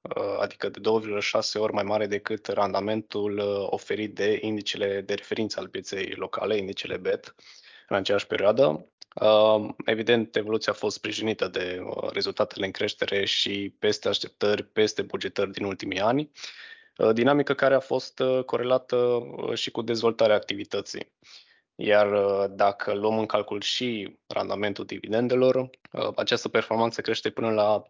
uh, 0.00 0.38
adică 0.40 0.68
de 0.68 0.80
2,6 0.80 1.60
ori 1.60 1.72
mai 1.72 1.82
mare 1.82 2.06
decât 2.06 2.46
randamentul 2.46 3.38
uh, 3.38 3.66
oferit 3.70 4.14
de 4.14 4.38
indicele 4.42 5.00
de 5.00 5.14
referință 5.14 5.60
al 5.60 5.68
pieței 5.68 6.12
locale, 6.16 6.56
indicele 6.56 6.96
BET, 6.96 7.34
în 7.88 7.96
aceeași 7.96 8.26
perioadă. 8.26 8.86
Evident, 9.84 10.36
evoluția 10.36 10.72
a 10.72 10.76
fost 10.76 10.96
sprijinită 10.96 11.48
de 11.48 11.80
uh, 11.84 12.10
rezultatele 12.10 12.66
în 12.66 12.72
creștere 12.72 13.24
și 13.24 13.74
peste 13.78 14.08
așteptări, 14.08 14.64
peste 14.64 15.02
bugetări 15.02 15.50
din 15.50 15.64
ultimii 15.64 16.00
ani, 16.00 16.30
uh, 16.96 17.12
dinamică 17.12 17.54
care 17.54 17.74
a 17.74 17.80
fost 17.80 18.18
uh, 18.18 18.44
corelată 18.44 19.22
și 19.54 19.70
cu 19.70 19.82
dezvoltarea 19.82 20.36
activității. 20.36 21.12
Iar 21.78 22.08
dacă 22.46 22.94
luăm 22.94 23.18
în 23.18 23.26
calcul 23.26 23.60
și 23.60 24.16
randamentul 24.26 24.84
dividendelor, 24.84 25.70
această 26.14 26.48
performanță 26.48 27.00
crește 27.00 27.30
până 27.30 27.50
la 27.50 27.82
270% 27.82 27.86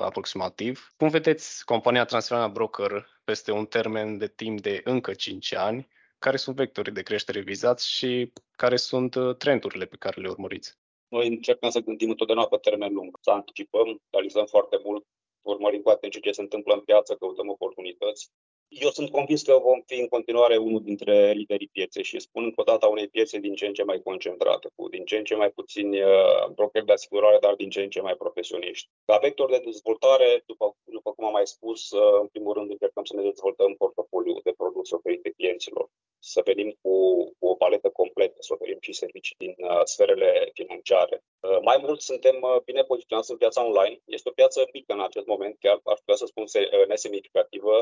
aproximativ. 0.00 0.92
Cum 0.96 1.08
vedeți 1.08 1.64
compania 1.64 2.04
Transilvania 2.04 2.52
Broker 2.52 3.06
peste 3.24 3.52
un 3.52 3.66
termen 3.66 4.18
de 4.18 4.28
timp 4.28 4.60
de 4.60 4.80
încă 4.84 5.14
5 5.14 5.54
ani, 5.54 5.88
care 6.18 6.36
sunt 6.36 6.56
vectorii 6.56 6.92
de 6.92 7.02
creștere 7.02 7.40
vizați 7.40 7.90
și 7.90 8.32
care 8.56 8.76
sunt 8.76 9.14
uh, 9.14 9.36
trendurile 9.36 9.84
pe 9.84 9.96
care 9.96 10.20
le 10.20 10.28
urmăriți? 10.28 10.78
Noi 11.08 11.28
încercăm 11.28 11.70
să 11.70 11.80
gândim 11.80 12.10
întotdeauna 12.10 12.46
pe 12.46 12.56
termen 12.56 12.92
lung, 12.92 13.18
să 13.20 13.30
anticipăm, 13.30 14.00
realizăm 14.10 14.46
foarte 14.46 14.80
mult, 14.84 15.06
urmărim 15.42 15.82
cu 15.82 15.90
atenție 15.90 16.20
ce 16.20 16.32
se 16.32 16.40
întâmplă 16.40 16.74
în 16.74 16.80
piață, 16.80 17.14
căutăm 17.14 17.48
oportunități. 17.48 18.30
Eu 18.70 18.90
sunt 18.90 19.10
convins 19.10 19.42
că 19.42 19.58
vom 19.58 19.80
fi 19.86 20.00
în 20.00 20.08
continuare 20.08 20.56
unul 20.56 20.82
dintre 20.82 21.32
liderii 21.32 21.68
pieței 21.72 22.04
și 22.04 22.18
spun 22.20 22.44
încă 22.44 22.60
o 22.60 22.64
dată 22.64 22.86
unei 22.86 23.08
piețe 23.08 23.38
din 23.38 23.54
ce 23.54 23.66
în 23.66 23.72
ce 23.72 23.82
mai 23.82 24.00
concentrate, 24.02 24.68
cu 24.74 24.88
din 24.88 25.04
ce 25.04 25.16
în 25.16 25.24
ce 25.24 25.34
mai 25.34 25.50
puțini 25.50 26.02
uh, 26.02 26.46
brokeri 26.54 26.84
de 26.84 26.92
asigurare, 26.92 27.38
dar 27.40 27.54
din 27.54 27.70
ce 27.70 27.82
în 27.82 27.90
ce 27.90 28.00
mai 28.00 28.14
profesioniști. 28.14 28.88
Ca 29.04 29.18
vector 29.18 29.50
de 29.50 29.62
dezvoltare, 29.64 30.42
după, 30.46 30.76
după 30.84 31.12
cum 31.12 31.24
am 31.24 31.32
mai 31.32 31.46
spus, 31.46 31.90
uh, 31.90 32.18
în 32.20 32.26
primul 32.26 32.52
rând 32.52 32.70
încercăm 32.70 33.04
să 33.04 33.16
ne 33.16 33.22
dezvoltăm 33.22 33.74
portofoliul 33.74 34.40
de 34.44 34.52
produse 34.56 34.94
oferite 34.94 35.30
clienților 35.30 35.88
să 36.18 36.40
venim 36.44 36.70
cu, 36.80 37.24
cu 37.38 37.46
o 37.46 37.54
paletă 37.54 37.88
completă, 37.88 38.36
să 38.38 38.52
oferim 38.52 38.78
și 38.80 38.92
servicii 38.92 39.36
din 39.38 39.54
uh, 39.58 39.80
sferele 39.84 40.50
financiare. 40.52 41.24
Uh, 41.40 41.58
mai 41.62 41.78
mult, 41.82 42.00
suntem 42.00 42.36
uh, 42.42 42.60
bine 42.64 42.82
poziționați 42.82 43.30
în 43.30 43.36
piața 43.36 43.64
online. 43.66 44.00
Este 44.04 44.28
o 44.28 44.32
piață 44.32 44.68
mică 44.72 44.92
în 44.92 45.00
acest 45.00 45.26
moment, 45.26 45.56
chiar 45.58 45.80
aș 45.84 45.98
putea 45.98 46.14
să 46.14 46.26
spun 46.26 46.42
uh, 46.42 46.86
nesemnificativă, 46.86 47.72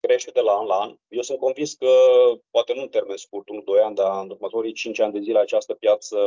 crește 0.00 0.30
de 0.30 0.40
la 0.40 0.52
an 0.52 0.66
la 0.66 0.74
an. 0.74 0.96
Eu 1.08 1.22
sunt 1.22 1.38
convins 1.38 1.74
că, 1.74 1.90
poate 2.50 2.74
nu 2.74 2.82
în 2.82 2.88
termen 2.88 3.16
scurt, 3.16 3.46
1-2 3.80 3.84
ani, 3.84 3.94
dar 3.94 4.22
în 4.22 4.30
următorii 4.30 4.72
5 4.72 4.98
ani 5.00 5.12
de 5.12 5.20
zile 5.20 5.38
această 5.38 5.74
piață 5.74 6.18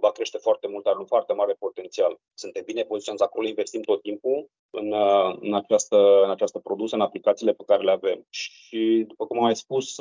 va 0.00 0.12
crește 0.12 0.38
foarte 0.38 0.66
mult, 0.66 0.86
are 0.86 0.98
un 0.98 1.06
foarte 1.06 1.32
mare 1.32 1.52
potențial. 1.52 2.18
Suntem 2.34 2.64
bine 2.64 2.84
poziționați 2.84 3.24
acolo, 3.24 3.46
investim 3.46 3.82
tot 3.82 4.02
timpul 4.02 4.50
în, 4.70 4.92
în, 5.40 5.54
această, 5.54 6.22
în 6.24 6.30
această 6.30 6.58
produsă, 6.58 6.94
în 6.94 7.00
aplicațiile 7.00 7.52
pe 7.52 7.64
care 7.66 7.82
le 7.82 7.90
avem. 7.90 8.26
Și, 8.28 9.04
după 9.08 9.26
cum 9.26 9.36
am 9.36 9.44
mai 9.44 9.56
spus, 9.56 9.96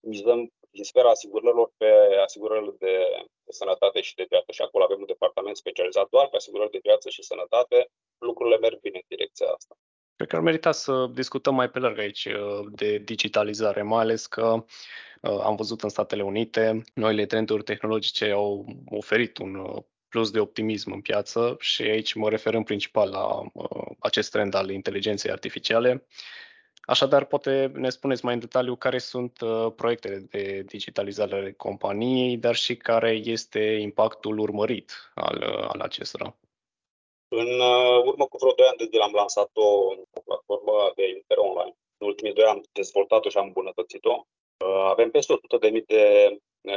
mizăm 0.00 0.50
din 0.70 0.84
sfera 0.84 1.10
asigurărilor 1.10 1.72
pe 1.76 1.90
asigurările 2.24 2.74
de, 2.78 2.94
de 3.44 3.52
sănătate 3.52 4.00
și 4.00 4.14
de 4.14 4.26
viață 4.28 4.52
și 4.52 4.62
acolo 4.62 4.84
avem 4.84 4.98
un 4.98 5.06
departament 5.06 5.56
specializat 5.56 6.08
doar 6.08 6.28
pe 6.28 6.36
asigurări 6.36 6.70
de 6.70 6.78
viață 6.82 7.08
și 7.08 7.22
sănătate. 7.22 7.90
Lucrurile 8.18 8.58
merg 8.58 8.80
bine 8.80 8.98
în 9.02 9.16
direcția 9.16 9.46
asta. 9.46 9.76
Cred 10.16 10.28
că 10.28 10.36
ar 10.36 10.42
merita 10.42 10.72
să 10.72 11.10
discutăm 11.12 11.54
mai 11.54 11.70
pe 11.70 11.78
larg 11.78 11.98
aici 11.98 12.24
uh, 12.24 12.66
de 12.70 12.98
digitalizare, 12.98 13.82
mai 13.82 14.00
ales 14.00 14.26
că 14.26 14.64
uh, 15.20 15.40
am 15.42 15.56
văzut 15.56 15.82
în 15.82 15.88
Statele 15.88 16.22
Unite, 16.22 16.82
noile 16.94 17.26
trenduri 17.26 17.62
tehnologice 17.62 18.30
au 18.30 18.66
oferit 18.88 19.38
un 19.38 19.54
uh, 19.54 19.82
plus 20.08 20.30
de 20.30 20.40
optimism 20.40 20.92
în 20.92 21.00
piață 21.00 21.56
și 21.60 21.82
aici 21.82 22.14
mă 22.14 22.28
refer 22.28 22.54
în 22.54 22.62
principal 22.62 23.10
la 23.10 23.42
acest 23.98 24.30
trend 24.30 24.54
al 24.54 24.70
inteligenței 24.70 25.30
artificiale 25.30 26.06
Așadar, 26.86 27.24
poate 27.24 27.70
ne 27.74 27.88
spuneți 27.88 28.24
mai 28.24 28.34
în 28.34 28.40
detaliu 28.40 28.76
care 28.76 28.98
sunt 28.98 29.40
uh, 29.40 29.72
proiectele 29.76 30.18
de 30.30 30.62
digitalizare 30.66 31.34
ale 31.34 31.52
companiei, 31.52 32.36
dar 32.36 32.54
și 32.54 32.76
care 32.76 33.10
este 33.10 33.60
impactul 33.60 34.38
urmărit 34.38 34.92
al, 35.14 35.44
uh, 35.48 35.68
al 35.68 35.80
acestora. 35.80 36.36
În 37.28 37.60
uh, 37.60 38.02
urmă 38.04 38.26
cu 38.26 38.36
vreo 38.36 38.52
2 38.52 38.66
ani 38.66 38.76
de 38.76 38.88
zile 38.90 39.02
am 39.02 39.12
lansat 39.12 39.50
o, 39.54 39.68
o 40.18 40.20
platformă 40.24 40.92
de 40.94 41.08
inter 41.08 41.38
online. 41.38 41.76
În 41.98 42.06
ultimii 42.06 42.32
2 42.32 42.44
ani 42.44 42.56
am 42.56 42.64
dezvoltat-o 42.72 43.28
și 43.28 43.38
am 43.38 43.46
îmbunătățit-o. 43.46 44.26
Avem 44.92 45.10
peste 45.10 45.34
100.000 45.34 45.84
de 45.86 46.02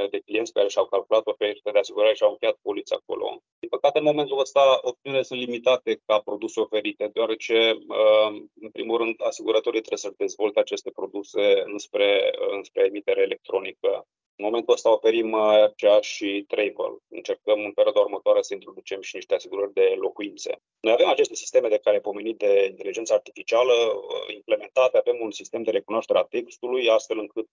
de 0.10 0.20
clienți 0.20 0.54
care 0.54 0.68
și-au 0.68 0.86
calculat 0.86 1.28
ofertele 1.28 1.74
de 1.74 1.80
asigurare 1.80 2.14
și 2.14 2.24
au 2.24 2.32
încheiat 2.32 2.58
polița 2.62 2.96
acolo. 2.96 3.42
Din 3.60 3.70
păcate, 3.70 3.98
în 3.98 4.04
momentul 4.04 4.40
ăsta, 4.40 4.80
opțiunile 4.82 5.24
sunt 5.24 5.40
limitate 5.40 6.02
ca 6.06 6.20
produse 6.20 6.60
oferite, 6.60 7.10
deoarece, 7.14 7.78
uh, 7.88 8.42
în 8.62 8.70
primul 8.70 8.98
rând, 8.98 9.16
asiguratorii 9.18 9.80
trebuie 9.80 10.06
să 10.06 10.14
dezvolte 10.18 10.60
aceste 10.60 10.90
produse 10.90 11.64
înspre, 11.66 12.32
înspre 12.52 12.86
emitere 12.86 13.22
electronică. 13.22 14.08
În 14.36 14.46
momentul 14.46 14.74
ăsta 14.74 14.92
oferim 14.92 15.36
RCA 15.70 15.96
uh, 15.96 16.02
și 16.02 16.46
Travel. 16.48 16.94
Încercăm 17.08 17.60
în 17.64 17.72
perioada 17.72 18.00
următoare 18.00 18.42
să 18.42 18.54
introducem 18.54 19.02
și 19.02 19.16
niște 19.16 19.36
asigurări 19.36 19.74
de 19.74 19.96
locuințe. 19.98 20.62
Noi 20.80 20.94
avem 20.94 21.08
aceste 21.08 21.36
sisteme 21.36 21.68
de 21.68 21.80
care 21.84 21.96
ai 21.96 22.02
pomenit 22.02 22.38
de 22.38 22.68
inteligență 22.70 23.14
artificială 23.14 23.74
uh, 23.74 24.34
implementate, 24.36 24.98
avem 24.98 25.18
un 25.22 25.32
sistem 25.32 25.64
de 25.64 25.72
recunoaștere 25.72 26.20
a 26.20 26.24
textului, 26.24 26.90
astfel 26.90 27.18
încât 27.20 27.48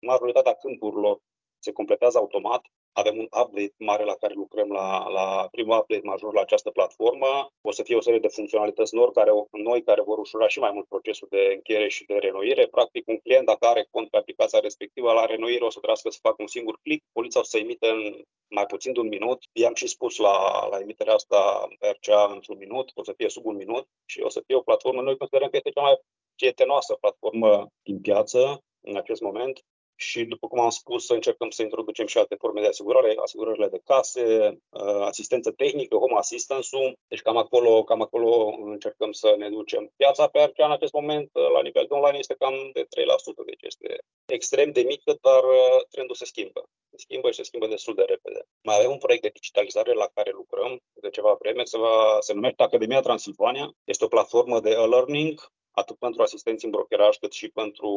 majoritatea 0.00 0.54
câmpurilor 0.54 1.20
se 1.62 1.72
completează 1.72 2.18
automat. 2.18 2.62
Avem 2.92 3.16
un 3.18 3.28
update 3.42 3.74
mare 3.78 4.04
la 4.04 4.14
care 4.14 4.34
lucrăm 4.34 4.68
la, 4.72 5.08
la 5.08 5.48
primul 5.50 5.78
update 5.78 6.06
major 6.12 6.34
la 6.34 6.40
această 6.40 6.70
platformă. 6.70 7.32
O 7.60 7.70
să 7.70 7.82
fie 7.82 7.96
o 7.96 8.00
serie 8.00 8.18
de 8.18 8.28
funcționalități 8.28 8.94
noi 8.94 9.10
care, 9.12 9.30
noi 9.50 9.82
care 9.82 10.02
vor 10.02 10.18
ușura 10.18 10.48
și 10.48 10.58
mai 10.58 10.70
mult 10.72 10.88
procesul 10.88 11.28
de 11.30 11.50
încheiere 11.54 11.88
și 11.88 12.04
de 12.04 12.14
renoire. 12.14 12.66
Practic, 12.66 13.02
un 13.06 13.18
client, 13.18 13.46
dacă 13.46 13.66
are 13.66 13.88
cont 13.90 14.10
pe 14.10 14.16
aplicația 14.16 14.58
respectivă, 14.58 15.12
la 15.12 15.24
renoire 15.24 15.64
o 15.64 15.70
să 15.70 15.78
trebuiască 15.78 16.10
să 16.10 16.18
facă 16.22 16.36
un 16.38 16.46
singur 16.46 16.78
click, 16.82 17.04
poliția 17.12 17.40
o 17.40 17.44
să 17.44 17.58
emită 17.58 17.88
în 17.90 18.22
mai 18.48 18.66
puțin 18.66 18.92
de 18.92 19.00
un 19.00 19.08
minut. 19.08 19.38
I-am 19.52 19.74
și 19.74 19.86
spus 19.86 20.16
la, 20.16 20.66
la 20.70 20.78
emiterea 20.78 21.14
asta 21.14 21.68
RCA 21.80 22.30
într-un 22.32 22.56
minut, 22.56 22.90
o 22.94 23.04
să 23.04 23.12
fie 23.16 23.28
sub 23.28 23.44
un 23.46 23.56
minut 23.56 23.86
și 24.04 24.20
o 24.20 24.28
să 24.28 24.42
fie 24.46 24.56
o 24.56 24.60
platformă. 24.68 25.02
Noi 25.02 25.16
considerăm 25.16 25.48
că 25.48 25.56
este 25.56 25.70
cea 25.70 25.80
mai 25.80 25.96
prietenoasă 26.34 26.94
platformă 26.94 27.66
din 27.82 28.00
piață 28.00 28.62
în 28.80 28.96
acest 28.96 29.20
moment 29.20 29.64
și, 30.02 30.24
după 30.24 30.46
cum 30.48 30.60
am 30.60 30.70
spus, 30.70 31.06
să 31.06 31.12
încercăm 31.12 31.50
să 31.50 31.62
introducem 31.62 32.06
și 32.06 32.18
alte 32.18 32.34
forme 32.34 32.60
de 32.60 32.66
asigurare, 32.66 33.14
asigurările 33.22 33.68
de 33.68 33.80
case, 33.84 34.24
uh, 34.68 35.00
asistență 35.10 35.50
tehnică, 35.50 35.96
home 35.96 36.18
assistance-ul. 36.18 36.98
Deci 37.08 37.22
cam 37.22 37.36
acolo, 37.36 37.82
cam 37.82 38.02
acolo 38.02 38.54
încercăm 38.64 39.12
să 39.12 39.34
ne 39.38 39.48
ducem. 39.48 39.92
Piața 39.96 40.26
pe 40.26 40.42
RCA 40.42 40.64
în 40.64 40.72
acest 40.72 40.92
moment, 40.92 41.30
uh, 41.32 41.48
la 41.54 41.62
nivel 41.62 41.84
de 41.88 41.94
online, 41.94 42.18
este 42.18 42.34
cam 42.38 42.54
de 42.72 42.86
3%, 42.90 43.42
deci 43.46 43.62
este 43.62 43.98
extrem 44.26 44.70
de 44.72 44.82
mică, 44.82 45.18
dar 45.20 45.42
uh, 45.44 45.78
trendul 45.90 46.14
se 46.14 46.24
schimbă. 46.24 46.62
Se 46.90 46.96
schimbă 46.98 47.28
și 47.30 47.36
se 47.36 47.42
schimbă 47.42 47.66
destul 47.66 47.94
de 47.94 48.02
repede. 48.02 48.40
Mai 48.62 48.76
avem 48.78 48.90
un 48.90 48.98
proiect 48.98 49.22
de 49.22 49.36
digitalizare 49.38 49.92
la 49.92 50.08
care 50.14 50.30
lucrăm 50.30 50.80
de 50.92 51.10
ceva 51.10 51.36
vreme, 51.38 51.64
se, 51.64 51.78
va, 51.78 52.16
se 52.20 52.32
numește 52.32 52.62
Academia 52.62 53.00
Transilvania. 53.00 53.72
Este 53.84 54.04
o 54.04 54.14
platformă 54.14 54.60
de 54.60 54.70
e-learning 54.70 55.52
atât 55.72 55.98
pentru 55.98 56.22
asistenți 56.22 56.64
în 56.64 56.70
brokeraj, 56.70 57.16
cât 57.16 57.32
și 57.32 57.48
pentru 57.48 57.90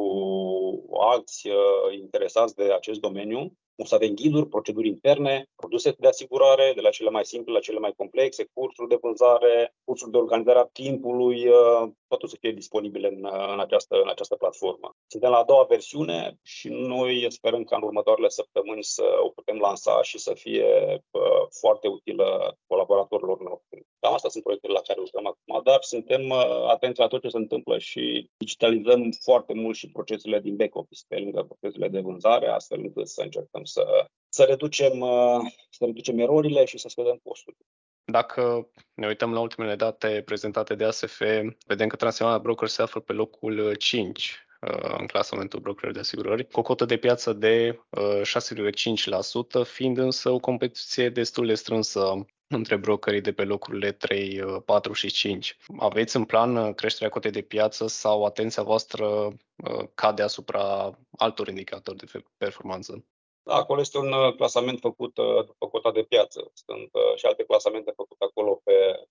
alți 0.99 1.47
uh, 1.47 1.97
interesați 1.97 2.55
de 2.55 2.73
acest 2.73 2.99
domeniu. 2.99 3.57
O 3.77 3.85
să 3.85 3.95
avem 3.95 4.13
ghiduri, 4.13 4.47
proceduri 4.47 4.87
interne, 4.87 5.49
produse 5.55 5.95
de 5.99 6.07
asigurare, 6.07 6.71
de 6.75 6.81
la 6.81 6.89
cele 6.89 7.09
mai 7.09 7.25
simple 7.25 7.53
la 7.53 7.59
cele 7.59 7.79
mai 7.79 7.93
complexe, 7.97 8.49
cursuri 8.53 8.89
de 8.89 8.97
vânzare, 9.01 9.75
cursuri 9.83 10.11
de 10.11 10.17
organizare 10.17 10.59
a 10.59 10.65
timpului, 10.65 11.47
uh, 11.47 11.89
totul 12.07 12.27
să 12.27 12.37
fie 12.39 12.51
disponibile 12.51 13.07
în, 13.07 13.23
uh, 13.23 13.51
în, 13.53 13.59
această, 13.59 13.95
în 14.01 14.09
această 14.09 14.35
platformă. 14.35 14.95
Suntem 15.07 15.29
la 15.29 15.37
a 15.37 15.43
doua 15.43 15.63
versiune 15.63 16.39
și 16.43 16.67
noi 16.67 17.25
sperăm 17.31 17.63
ca 17.63 17.75
în 17.75 17.81
următoarele 17.81 18.29
săptămâni 18.29 18.83
să 18.83 19.05
o 19.23 19.29
putem 19.29 19.57
lansa 19.57 20.01
și 20.03 20.17
să 20.17 20.33
fie 20.33 20.65
uh, 21.11 21.47
foarte 21.59 21.87
utilă 21.87 22.57
colaboratorilor 22.67 23.39
noștri. 23.41 23.85
Cam 23.99 24.13
asta 24.13 24.29
sunt 24.29 24.43
proiectele 24.43 24.73
la 24.73 24.81
care 24.81 24.99
lucrăm 24.99 25.27
acum, 25.27 25.61
dar 25.63 25.77
suntem 25.81 26.29
uh, 26.29 26.67
atenți 26.67 26.99
la 26.99 27.07
tot 27.07 27.21
ce 27.21 27.29
se 27.29 27.37
întâmplă 27.37 27.77
și 27.77 28.29
digitalizăm 28.37 29.09
foarte 29.23 29.53
mult 29.53 29.75
și 29.75 29.91
procesele 29.91 30.39
din 30.39 30.55
back 30.55 30.75
office 30.75 31.01
pe 31.07 31.17
lângă 31.19 31.47
procesele 31.49 31.87
de 31.87 31.99
vânzare, 31.99 32.47
astfel 32.47 32.79
încât 32.79 33.07
să 33.07 33.21
încercăm 33.21 33.63
să, 33.65 34.05
să, 34.29 34.43
reducem, 34.43 34.99
uh, 34.99 35.39
să 35.69 35.85
reducem 35.85 36.19
erorile 36.19 36.65
și 36.65 36.77
să 36.77 36.89
scădem 36.89 37.19
costurile. 37.23 37.65
Dacă 38.11 38.69
ne 38.93 39.07
uităm 39.07 39.33
la 39.33 39.39
ultimele 39.39 39.75
date 39.75 40.21
prezentate 40.25 40.75
de 40.75 40.83
ASF, 40.83 41.21
vedem 41.65 41.87
că 41.87 41.95
Transilvania 41.95 42.39
Broker 42.39 42.67
se 42.67 42.81
află 42.81 42.99
pe 42.99 43.13
locul 43.13 43.75
5 43.75 44.45
uh, 44.61 44.95
în 44.97 45.05
clasamentul 45.05 45.59
brokerilor 45.59 45.93
de 45.93 45.99
asigurări, 45.99 46.47
cu 46.47 46.59
o 46.59 46.63
cotă 46.63 46.85
de 46.85 46.97
piață 46.97 47.33
de 47.33 47.79
6,5%, 48.23 49.63
fiind 49.63 49.97
însă 49.97 50.29
o 50.29 50.39
competiție 50.39 51.09
destul 51.09 51.45
de 51.45 51.53
strânsă 51.53 52.25
între 52.47 52.75
brokerii 52.75 53.21
de 53.21 53.33
pe 53.33 53.43
locurile 53.43 53.91
3, 53.91 54.43
4 54.65 54.91
uh, 54.91 54.97
și 54.97 55.09
5. 55.09 55.57
Aveți 55.79 56.15
în 56.15 56.25
plan 56.25 56.55
uh, 56.55 56.75
creșterea 56.75 57.09
cotei 57.09 57.31
de 57.31 57.41
piață 57.41 57.87
sau 57.87 58.25
atenția 58.25 58.63
voastră 58.63 59.05
uh, 59.05 59.87
cade 59.93 60.21
asupra 60.21 60.97
altor 61.17 61.47
indicatori 61.47 61.97
de 61.97 62.23
performanță? 62.37 63.05
Da, 63.47 63.55
acolo 63.55 63.79
este 63.79 63.97
un 63.97 64.35
clasament 64.35 64.79
făcut 64.79 65.13
după 65.45 65.67
cota 65.67 65.91
de 65.91 66.03
piață. 66.03 66.51
Sunt 66.53 66.91
și 67.15 67.25
alte 67.25 67.43
clasamente 67.43 67.91
făcute 67.91 68.23
acolo 68.23 68.61
pe 68.63 69.07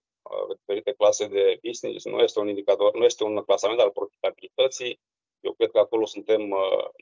diferite 0.57 0.93
clase 0.93 1.27
de 1.27 1.59
business. 1.63 2.05
Nu 2.05 2.19
este 2.19 2.39
un 2.39 2.49
indicator, 2.49 2.95
nu 2.95 3.05
este 3.05 3.25
un 3.25 3.43
clasament 3.43 3.81
al 3.81 3.91
profitabilității. 3.91 5.01
Eu 5.41 5.53
cred 5.53 5.71
că 5.71 5.79
acolo 5.79 6.07
suntem 6.07 6.41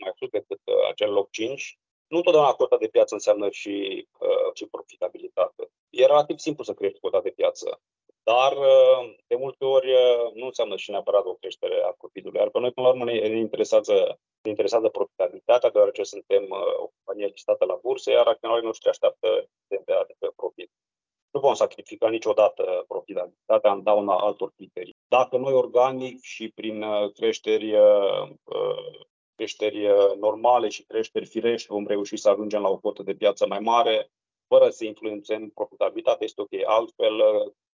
mai 0.01 0.13
sus 0.17 0.29
decât 0.29 0.61
acel 0.89 1.11
loc 1.13 1.31
5. 1.31 1.79
Nu 2.07 2.17
întotdeauna 2.17 2.53
cota 2.53 2.77
de 2.77 2.89
piață 2.89 3.15
înseamnă 3.15 3.51
și, 3.51 4.09
și 4.53 4.67
profitabilitate. 4.67 5.71
E 5.91 6.07
relativ 6.07 6.39
simplu 6.39 6.65
să 6.65 6.75
crești 6.75 7.01
cota 7.01 7.21
de 7.21 7.31
piață, 7.31 7.81
dar 8.25 8.53
uh, 8.57 9.15
de 9.27 9.37
multe 9.37 9.65
ori 9.65 9.91
uh, 9.93 10.33
nu 10.35 10.47
înseamnă 10.47 10.77
și 10.77 10.91
neapărat 10.91 11.25
o 11.25 11.35
creștere 11.35 11.83
a 11.83 11.95
profitului. 11.99 12.39
Iar 12.39 12.51
pe 12.51 12.59
noi, 12.59 12.73
până 12.73 12.87
la 12.87 12.93
urmă, 12.93 13.05
ne 13.05 13.39
interesează, 13.39 14.19
ne 14.43 14.51
interesează 14.51 14.89
profitabilitatea, 14.89 15.71
deoarece 15.71 16.03
suntem 16.03 16.43
uh, 16.43 16.75
o 16.77 16.91
companie 16.95 17.27
listată 17.27 17.65
la 17.65 17.79
bursă, 17.83 18.11
iar 18.11 18.27
acționarii 18.27 18.65
noștri 18.65 18.89
așteaptă 18.89 19.29
de, 19.67 19.83
de, 19.85 19.95
de 20.19 20.29
profit. 20.37 20.71
Nu 21.31 21.41
vom 21.41 21.55
sacrifica 21.55 22.09
niciodată 22.09 22.85
profitabilitatea 22.89 23.73
în 23.73 23.83
dauna 23.83 24.17
altor 24.17 24.53
criterii. 24.57 24.97
Dacă 25.09 25.37
noi 25.37 25.53
organic 25.53 26.23
și 26.23 26.49
prin 26.55 26.85
creșteri, 27.15 27.75
creșteri 29.35 29.89
normale 30.19 30.69
și 30.69 30.85
creșteri 30.85 31.27
firești 31.27 31.69
vom 31.69 31.87
reuși 31.87 32.17
să 32.17 32.29
ajungem 32.29 32.63
la 32.63 32.69
o 32.69 32.79
cotă 32.79 33.03
de 33.03 33.15
piață 33.15 33.47
mai 33.47 33.59
mare, 33.59 34.11
fără 34.49 34.71
să 34.71 34.85
influențăm 34.85 35.51
profitabilitatea, 35.51 36.27
este 36.27 36.41
ok. 36.41 36.53
Altfel, 36.65 37.23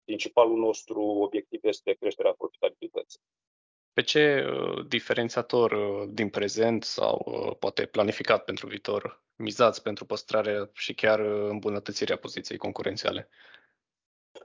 principalul 0.07 0.57
nostru 0.57 1.01
obiectiv 1.01 1.59
este 1.63 1.93
creșterea 1.99 2.33
profitabilității. 2.37 3.19
Pe 3.93 4.01
ce 4.01 4.45
uh, 4.45 4.85
diferențiator 4.87 5.71
uh, 5.71 6.09
din 6.09 6.29
prezent 6.29 6.83
sau 6.83 7.15
uh, 7.25 7.55
poate 7.59 7.85
planificat 7.85 8.43
pentru 8.43 8.67
viitor 8.67 9.23
mizați 9.35 9.81
pentru 9.81 10.05
păstrarea 10.05 10.69
și 10.73 10.93
chiar 10.93 11.19
îmbunătățirea 11.19 12.17
poziției 12.17 12.57
concurențiale? 12.57 13.29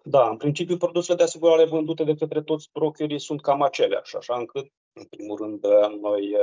Da, 0.05 0.29
în 0.29 0.37
principiu 0.37 0.77
produsele 0.77 1.17
de 1.17 1.23
asigurare 1.23 1.65
vândute 1.65 2.05
de 2.05 2.15
către 2.15 2.43
toți 2.43 2.69
brokerii 2.73 3.19
sunt 3.19 3.41
cam 3.41 3.63
aceleași, 3.63 4.17
așa 4.17 4.37
încât, 4.37 4.67
în 4.93 5.05
primul 5.05 5.37
rând, 5.37 5.67
noi 6.01 6.37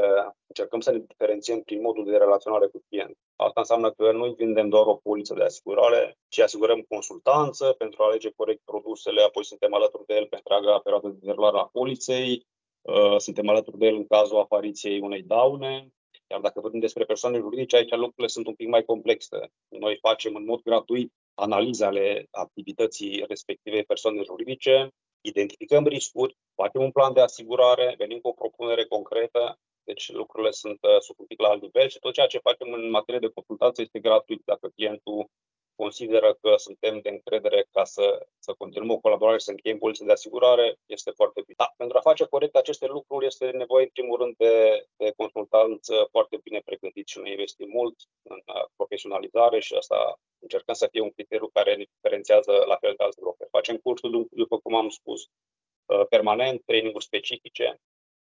încercăm 0.48 0.80
să 0.80 0.92
ne 0.92 1.00
diferențiem 1.08 1.62
prin 1.62 1.82
modul 1.82 2.06
de 2.06 2.18
relaționare 2.18 2.68
cu 2.68 2.84
client. 2.90 3.18
Asta 3.36 3.60
înseamnă 3.60 3.92
că 3.92 4.12
nu 4.12 4.34
vindem 4.34 4.70
doar 4.70 4.86
o 4.86 4.96
poliță 4.96 5.34
de 5.34 5.44
asigurare, 5.44 6.18
ci 6.28 6.40
asigurăm 6.40 6.86
consultanță 6.90 7.76
pentru 7.78 8.04
a 8.04 8.06
alege 8.06 8.32
corect 8.36 8.62
produsele, 8.66 9.22
apoi 9.22 9.46
suntem 9.46 9.74
alături 9.74 10.06
de 10.06 10.16
el 10.16 10.26
pe 10.26 10.36
întreaga 10.36 10.80
perioadă 10.80 11.08
de 11.08 11.18
derulare 11.22 11.58
a 11.58 11.70
poliței, 11.72 12.48
suntem 13.18 13.50
alături 13.50 13.78
de 13.78 13.86
el 13.86 13.96
în 13.96 14.08
cazul 14.08 14.40
apariției 14.40 15.00
unei 15.00 15.22
daune, 15.22 15.94
iar 16.32 16.40
dacă 16.40 16.60
vorbim 16.60 16.80
despre 16.80 17.04
persoane 17.04 17.38
juridice, 17.38 17.76
aici 17.76 17.92
lucrurile 17.92 18.28
sunt 18.28 18.48
un 18.48 18.54
pic 18.54 18.68
mai 18.68 18.84
complexe. 18.84 19.52
Noi 19.68 19.98
facem 20.02 20.36
în 20.36 20.46
mod 20.46 20.62
gratuit 20.62 21.14
analize 21.40 21.86
ale 21.86 22.28
activității 22.32 23.26
respectivei 23.28 23.84
persoane 23.84 24.22
juridice, 24.24 24.90
identificăm 25.22 25.88
riscuri, 25.88 26.38
facem 26.56 26.82
un 26.82 26.92
plan 26.92 27.14
de 27.14 27.22
asigurare, 27.22 27.96
venim 27.98 28.20
cu 28.20 28.28
o 28.28 28.32
propunere 28.32 28.86
concretă, 28.86 29.60
deci 29.84 30.12
lucrurile 30.12 30.52
sunt, 30.52 30.80
uh, 30.82 31.00
sunt 31.00 31.18
un 31.20 31.26
pic 31.26 31.40
la 31.42 31.48
alt 31.48 31.62
nivel 31.62 31.88
și 31.90 32.00
tot 32.00 32.14
ceea 32.14 32.28
ce 32.28 32.46
facem 32.50 32.74
în 32.74 32.90
materie 32.90 33.20
de 33.20 33.32
consultație 33.34 33.84
este 33.84 34.00
gratuit. 34.00 34.42
Dacă 34.46 34.68
clientul 34.76 35.30
consideră 35.84 36.30
că 36.42 36.52
suntem 36.58 37.00
de 37.00 37.10
încredere 37.10 37.68
ca 37.72 37.84
să, 37.84 38.06
să 38.40 38.52
continuăm 38.58 38.92
o 38.92 39.04
colaborare 39.06 39.38
și 39.38 39.44
să 39.44 39.52
încheiem 39.52 39.78
polițe 39.78 40.06
de 40.06 40.12
asigurare, 40.12 40.68
este 40.86 41.12
foarte 41.20 41.42
bine. 41.46 41.56
Da, 41.58 41.74
pentru 41.78 41.98
a 41.98 42.08
face 42.10 42.26
corect 42.26 42.56
aceste 42.56 42.86
lucruri 42.86 43.26
este 43.26 43.46
nevoie, 43.50 43.84
în 43.84 43.90
primul 43.98 44.18
rând, 44.22 44.36
de, 44.38 44.56
de 44.98 45.14
consultanță 45.18 46.08
foarte 46.12 46.38
bine 46.44 46.60
pregătit 46.66 47.08
și 47.08 47.20
noi 47.20 47.32
investim 47.32 47.70
mult 47.70 47.96
în 48.22 48.40
uh, 48.46 48.66
profesionalizare 48.76 49.60
și 49.60 49.74
asta 49.74 50.20
încercăm 50.40 50.76
să 50.82 50.88
fie 50.92 51.02
un 51.02 51.12
criteriu 51.12 51.50
care 51.54 51.76
ne 51.76 51.86
diferențiază 51.96 52.54
la 52.72 52.78
fel 52.84 52.94
de 52.98 53.04
alți 53.04 53.20
brokeri. 53.20 53.50
Facem 53.50 53.78
cursuri, 53.78 54.26
după 54.32 54.58
cum 54.64 54.76
am 54.76 54.90
spus, 54.90 55.22
uh, 55.22 56.06
permanent, 56.10 56.66
training-uri 56.66 57.10
specifice, 57.12 57.68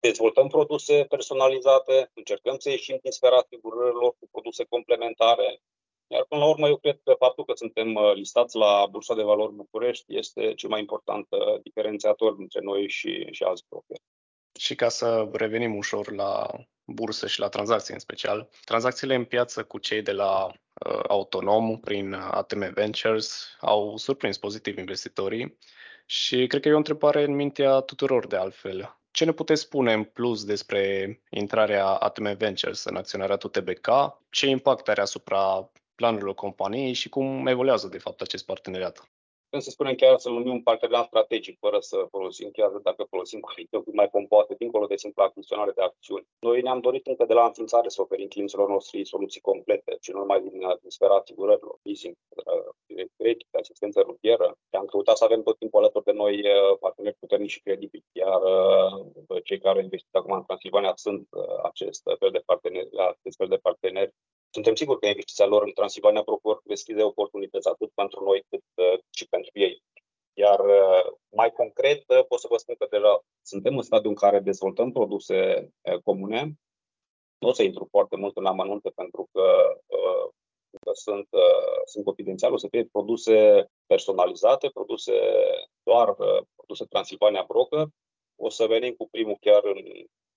dezvoltăm 0.01 0.49
produse 0.49 1.05
personalizate, 1.05 2.11
încercăm 2.15 2.59
să 2.59 2.71
ieșim 2.71 2.99
din 3.03 3.11
sfera 3.11 3.37
asigurărilor 3.37 4.11
cu 4.19 4.29
produse 4.31 4.65
complementare, 4.65 5.61
iar 6.07 6.25
până 6.29 6.41
la 6.41 6.49
urmă, 6.49 6.69
eu 6.69 6.77
cred 6.77 7.01
că 7.05 7.15
faptul 7.19 7.45
că 7.45 7.53
suntem 7.55 7.95
uh, 7.95 8.13
listați 8.15 8.57
la 8.57 8.87
Bursa 8.91 9.15
de 9.15 9.23
Valori 9.23 9.53
București 9.53 10.17
este 10.17 10.55
cel 10.55 10.69
mai 10.69 10.81
important 10.81 11.27
uh, 11.31 11.63
diferențiator 11.63 12.33
dintre 12.33 12.61
noi 12.63 12.89
și, 12.89 13.29
și 13.31 13.43
alți 13.43 13.65
brokeri. 13.69 14.03
Și 14.59 14.75
ca 14.75 14.89
să 14.89 15.29
revenim 15.33 15.77
ușor 15.77 16.13
la 16.13 16.47
bursă 16.85 17.27
și 17.27 17.41
la 17.41 17.49
tranzacții 17.49 17.95
în 17.95 18.01
special, 18.01 18.49
tranzacțiile 18.65 19.15
în 19.15 19.25
piață 19.25 19.65
cu 19.65 19.79
cei 19.79 20.03
de 20.03 20.13
la 20.13 20.47
uh, 20.47 21.01
Autonom 21.09 21.81
prin 21.81 22.13
ATM 22.13 22.73
Ventures 22.73 23.57
au 23.61 23.97
surprins 23.97 24.39
pozitiv 24.39 24.79
investitorii 24.79 25.59
și 26.07 26.47
cred 26.47 26.61
că 26.63 26.69
e 26.69 26.73
o 26.73 26.77
întrebare 26.77 27.23
în 27.23 27.35
mintea 27.35 27.81
tuturor 27.81 28.27
de 28.27 28.37
altfel. 28.37 28.99
Ce 29.11 29.25
ne 29.25 29.33
puteți 29.33 29.61
spune 29.61 29.93
în 29.93 30.05
plus 30.05 30.45
despre 30.45 31.21
intrarea 31.31 31.87
ATM 31.87 32.37
Ventures 32.37 32.85
în 32.85 32.97
acționariatul 32.97 33.51
TBK? 33.51 33.89
Ce 34.31 34.47
impact 34.47 34.89
are 34.89 35.01
asupra 35.01 35.71
planurilor 35.97 36.35
companiei 36.35 36.93
și 36.93 37.09
cum 37.09 37.47
evoluează 37.47 37.89
de 37.89 37.99
fapt 37.99 38.21
acest 38.21 38.45
parteneriat? 38.45 39.09
Putem 39.49 39.61
să 39.61 39.71
spunem 39.71 39.95
chiar 39.95 40.19
să 40.19 40.29
numim 40.29 40.53
un 40.53 40.63
parteneriat 40.63 41.07
strategic, 41.07 41.59
fără 41.59 41.79
să 41.81 42.07
folosim 42.11 42.51
chiar 42.51 42.71
dacă 42.71 43.07
folosim 43.11 43.41
cuvinte 43.41 43.83
mai 43.93 44.09
pompoase, 44.09 44.55
dincolo 44.59 44.87
de 44.87 44.97
simpla 44.97 45.25
achiziționare 45.25 45.73
de 45.75 45.83
acțiuni. 45.83 46.27
Noi 46.39 46.63
ne-am 46.63 46.81
dorit 46.81 47.07
încă 47.07 47.25
de 47.25 47.33
la 47.33 47.45
înființare 47.45 47.89
să 47.89 48.03
oferim 48.03 48.29
clienților 48.29 48.69
noștri 48.69 49.05
soluții 49.05 49.41
complete, 49.41 49.97
și 50.01 50.11
nu 50.11 50.19
numai 50.19 50.41
din, 50.41 50.59
din 50.81 50.91
sfera 50.91 51.15
asigurărilor, 51.15 51.79
leasing, 51.83 52.15
credit, 53.17 53.49
asistență 53.61 54.01
rutieră. 54.01 54.59
Am 54.71 54.85
căutat 54.85 55.17
să 55.17 55.25
avem 55.25 55.43
tot 55.43 55.59
timpul 55.59 55.81
alături 55.81 56.05
de 56.05 56.13
noi 56.13 56.35
uh, 56.41 56.79
parteneri 56.81 57.17
puternici 57.21 57.51
și 57.51 57.63
credibili, 57.63 58.05
iar 58.13 58.41
uh, 58.43 59.43
cei 59.45 59.59
care 59.59 59.77
au 59.77 59.83
investit 59.83 60.15
acum 60.15 60.33
în 60.33 60.45
Transilvania 60.45 60.93
sunt 60.97 61.29
uh, 61.31 61.59
acest 61.63 62.03
fel 62.19 62.31
de 62.31 62.43
parteneri, 62.47 62.89
acest 62.99 63.37
fel 63.37 63.49
de 63.49 63.57
parteneri 63.57 64.13
suntem 64.57 64.75
siguri 64.75 65.01
că 65.01 65.07
investiția 65.07 65.47
lor 65.47 65.63
în 65.63 65.73
Transilvania 65.79 66.23
Procur 66.23 66.61
deschide 66.65 67.03
oportunități 67.03 67.69
atât 67.69 67.91
pentru 68.01 68.25
noi 68.25 68.39
cât 68.51 68.65
uh, 68.75 68.99
și 69.19 69.25
pentru 69.37 69.51
ei. 69.53 69.83
Iar 70.33 70.61
uh, 70.61 71.13
mai 71.41 71.51
concret 71.53 72.03
uh, 72.09 72.25
pot 72.29 72.41
să 72.41 72.47
vă 72.51 72.57
spun 72.57 72.75
că 72.79 72.87
deja 72.91 73.25
suntem 73.43 73.77
în 73.77 73.83
stadiul 73.83 74.15
în 74.15 74.23
care 74.25 74.39
dezvoltăm 74.41 74.93
produse 74.93 75.69
comune. 76.05 76.41
Nu 77.39 77.49
o 77.49 77.53
să 77.53 77.63
intru 77.63 77.87
foarte 77.91 78.17
mult 78.17 78.37
în 78.37 78.47
amănunte 78.47 78.91
pentru 78.91 79.29
că, 79.33 79.47
că 80.81 80.91
sunt, 80.93 81.29
sunt 81.85 82.05
confidențiale, 82.05 82.55
o 82.55 82.57
să 82.57 82.69
fie 82.71 82.85
produse 82.85 83.67
personalizate, 83.87 84.69
produse 84.69 85.13
doar 85.83 86.15
produse 86.57 86.85
Transilvania 86.85 87.45
Broker. 87.49 87.87
O 88.37 88.49
să 88.49 88.67
venim 88.67 88.95
cu 88.95 89.09
primul 89.09 89.37
chiar 89.41 89.65
în 89.65 89.79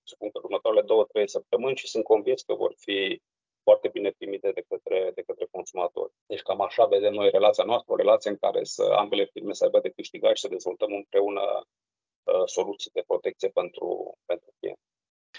spun 0.02 0.30
că 0.30 0.40
următoarele 0.42 0.82
două, 0.82 1.04
trei 1.04 1.28
săptămâni 1.28 1.76
și 1.76 1.88
sunt 1.88 2.04
convins 2.04 2.42
că 2.42 2.54
vor 2.54 2.74
fi 2.76 3.22
foarte 3.70 3.88
bine 3.96 4.10
primite 4.18 4.50
de 4.58 4.64
către, 4.68 4.98
de 5.14 5.22
către 5.22 5.46
consumatori. 5.50 6.12
Deci 6.26 6.42
cam 6.42 6.60
așa 6.60 6.84
vedem 6.84 7.12
noi 7.12 7.30
relația 7.30 7.64
noastră, 7.64 7.92
o 7.92 7.96
relație 7.96 8.30
în 8.30 8.36
care 8.36 8.64
să 8.64 8.82
ambele 9.02 9.24
firme 9.32 9.52
să 9.52 9.64
aibă 9.64 9.80
de 9.80 9.90
câștigat 9.90 10.34
și 10.36 10.42
să 10.42 10.48
dezvoltăm 10.48 10.92
împreună 10.92 11.40
uh, 11.60 12.42
soluții 12.44 12.90
de 12.94 13.02
protecție 13.06 13.48
pentru, 13.48 13.86
pentru 14.24 14.48
client. 14.58 14.78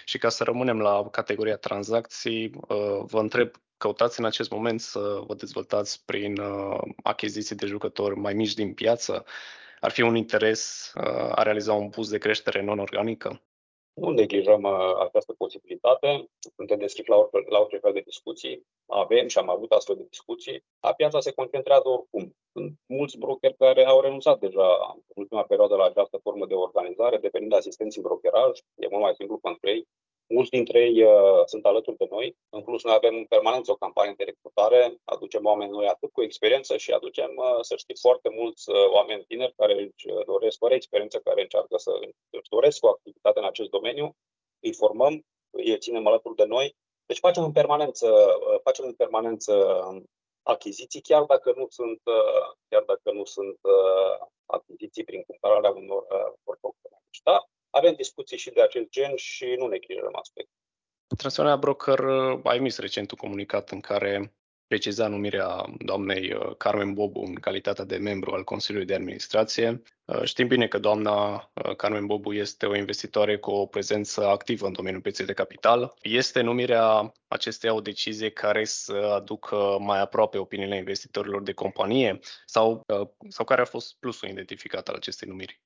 Și 0.05 0.17
ca 0.17 0.29
să 0.29 0.43
rămânem 0.43 0.79
la 0.81 1.09
categoria 1.09 1.57
tranzacții, 1.57 2.45
uh, 2.45 3.01
vă 3.13 3.19
întreb 3.19 3.49
căutați 3.77 4.19
în 4.19 4.25
acest 4.25 4.49
moment 4.51 4.79
să 4.81 5.21
vă 5.27 5.33
dezvoltați 5.33 6.05
prin 6.05 6.39
uh, 6.39 6.81
achiziții 7.03 7.55
de 7.55 7.65
jucători 7.65 8.15
mai 8.15 8.33
mici 8.33 8.53
din 8.53 8.73
piață? 8.73 9.25
Ar 9.79 9.91
fi 9.91 10.01
un 10.01 10.15
interes 10.15 10.91
uh, 10.95 11.31
a 11.39 11.41
realiza 11.43 11.73
un 11.73 11.89
boost 11.89 12.09
de 12.11 12.17
creștere 12.17 12.61
non-organică? 12.61 13.41
Nu 13.93 14.09
neglijăm 14.09 14.63
uh, 14.63 14.95
această 14.99 15.33
posibilitate, 15.33 16.29
suntem 16.55 16.77
deschiși 16.77 17.09
la 17.09 17.15
orice, 17.15 17.49
la 17.49 17.59
orice 17.59 17.77
fel 17.77 17.93
de 17.93 17.99
discuții, 17.99 18.65
avem 18.85 19.27
și 19.27 19.37
am 19.37 19.49
avut 19.49 19.71
astfel 19.71 19.95
de 19.95 20.05
discuții. 20.09 20.63
A 20.79 20.93
piața 20.93 21.19
se 21.19 21.31
concentrează 21.31 21.87
oricum. 21.89 22.35
Sunt 22.51 22.79
mulți 22.85 23.17
brokeri 23.17 23.55
care 23.55 23.85
au 23.85 24.01
renunțat 24.01 24.39
deja 24.39 24.93
în 24.93 25.01
ultima 25.15 25.43
perioadă 25.43 25.75
la 25.75 25.85
această 25.85 26.17
formă 26.17 26.45
de 26.45 26.53
organizare, 26.53 27.17
dependând 27.17 27.51
de 27.51 27.57
asistenții 27.57 28.01
brokeraj, 28.01 28.59
e 28.75 28.87
mult 28.89 29.01
mai 29.01 29.15
simplu 29.15 29.37
pentru 29.37 29.69
ei. 29.69 29.87
Mulți 30.35 30.49
dintre 30.49 30.79
ei 30.79 31.03
uh, 31.03 31.41
sunt 31.45 31.65
alături 31.65 31.97
de 31.97 32.07
noi. 32.09 32.37
În 32.49 32.61
plus, 32.61 32.83
noi 32.83 32.93
avem 32.93 33.15
în 33.15 33.25
permanență 33.25 33.71
o 33.71 33.75
campanie 33.75 34.13
de 34.17 34.23
recrutare, 34.23 34.95
aducem 35.03 35.45
oameni 35.45 35.71
noi 35.71 35.87
atât 35.87 36.11
cu 36.11 36.21
experiență 36.21 36.77
și 36.77 36.91
aducem, 36.91 37.31
uh, 37.35 37.61
să 37.61 37.75
știi, 37.75 37.97
foarte 37.99 38.29
mulți 38.29 38.69
uh, 38.69 38.75
oameni 38.89 39.25
tineri 39.27 39.53
care 39.55 39.73
își 39.73 40.05
doresc, 40.25 40.57
fără 40.57 40.73
experiență, 40.73 41.19
care 41.19 41.41
încearcă 41.41 41.77
să 41.77 41.91
își 42.29 42.49
doresc 42.49 42.83
o 42.85 42.89
activitate 42.89 43.39
în 43.39 43.45
acest 43.45 43.69
domeniu. 43.69 44.15
Îi 44.59 44.73
formăm, 44.73 45.25
îi 45.49 45.77
ținem 45.77 46.07
alături 46.07 46.35
de 46.35 46.45
noi. 46.45 46.75
Deci 47.05 47.19
facem 47.19 47.43
în 47.43 47.51
permanență, 47.51 48.07
uh, 48.07 48.59
facem 48.63 48.85
în 48.85 48.93
permanență 48.93 49.53
achiziții, 50.43 51.01
chiar 51.01 51.23
dacă 51.23 51.53
nu 51.55 51.65
sunt, 51.69 52.01
uh, 52.03 52.47
chiar 52.69 52.83
dacă 52.83 53.11
nu 53.11 53.25
sunt 53.25 53.59
uh, 53.61 54.27
achiziții 54.45 55.03
prin 55.03 55.23
cumpărarea 55.23 55.69
unor, 55.69 56.05
unor 56.43 56.59
deci, 57.11 57.21
da, 57.23 57.45
avem 57.71 57.93
discuții 57.93 58.37
și 58.37 58.49
de 58.49 58.61
acest 58.61 58.89
gen 58.89 59.15
și 59.15 59.45
nu 59.57 59.67
ne 59.67 59.69
neglijăm 59.69 60.15
aspect. 60.15 60.49
Transiționarea 61.17 61.59
broker 61.59 61.99
a 62.43 62.55
emis 62.55 62.77
recent 62.77 63.11
un 63.11 63.17
comunicat 63.17 63.69
în 63.69 63.79
care 63.79 64.33
preciza 64.71 65.07
numirea 65.07 65.65
doamnei 65.77 66.33
uh, 66.33 66.55
Carmen 66.57 66.93
Bobu 66.93 67.21
în 67.21 67.33
calitatea 67.33 67.83
de 67.83 67.97
membru 67.97 68.31
al 68.31 68.43
Consiliului 68.43 68.87
de 68.87 68.95
Administrație. 68.95 69.81
Uh, 70.05 70.23
știm 70.23 70.47
bine 70.47 70.67
că 70.67 70.79
doamna 70.79 71.33
uh, 71.33 71.75
Carmen 71.75 72.05
Bobu 72.05 72.33
este 72.33 72.65
o 72.65 72.75
investitoare 72.75 73.37
cu 73.37 73.51
o 73.51 73.65
prezență 73.65 74.27
activă 74.27 74.65
în 74.65 74.73
domeniul 74.73 75.01
pieței 75.01 75.25
de 75.25 75.33
capital. 75.33 75.93
Este 76.01 76.41
numirea 76.41 77.13
acesteia 77.27 77.73
o 77.73 77.81
decizie 77.81 78.29
care 78.29 78.63
să 78.63 78.93
aducă 78.93 79.77
mai 79.79 79.99
aproape 79.99 80.37
opiniile 80.37 80.77
investitorilor 80.77 81.41
de 81.41 81.53
companie 81.53 82.19
sau, 82.45 82.85
sau 83.29 83.45
care 83.45 83.61
a 83.61 83.65
fost 83.65 83.95
plusul 83.99 84.29
identificat 84.29 84.87
al 84.87 84.95
acestei 84.95 85.27
numiri? 85.27 85.61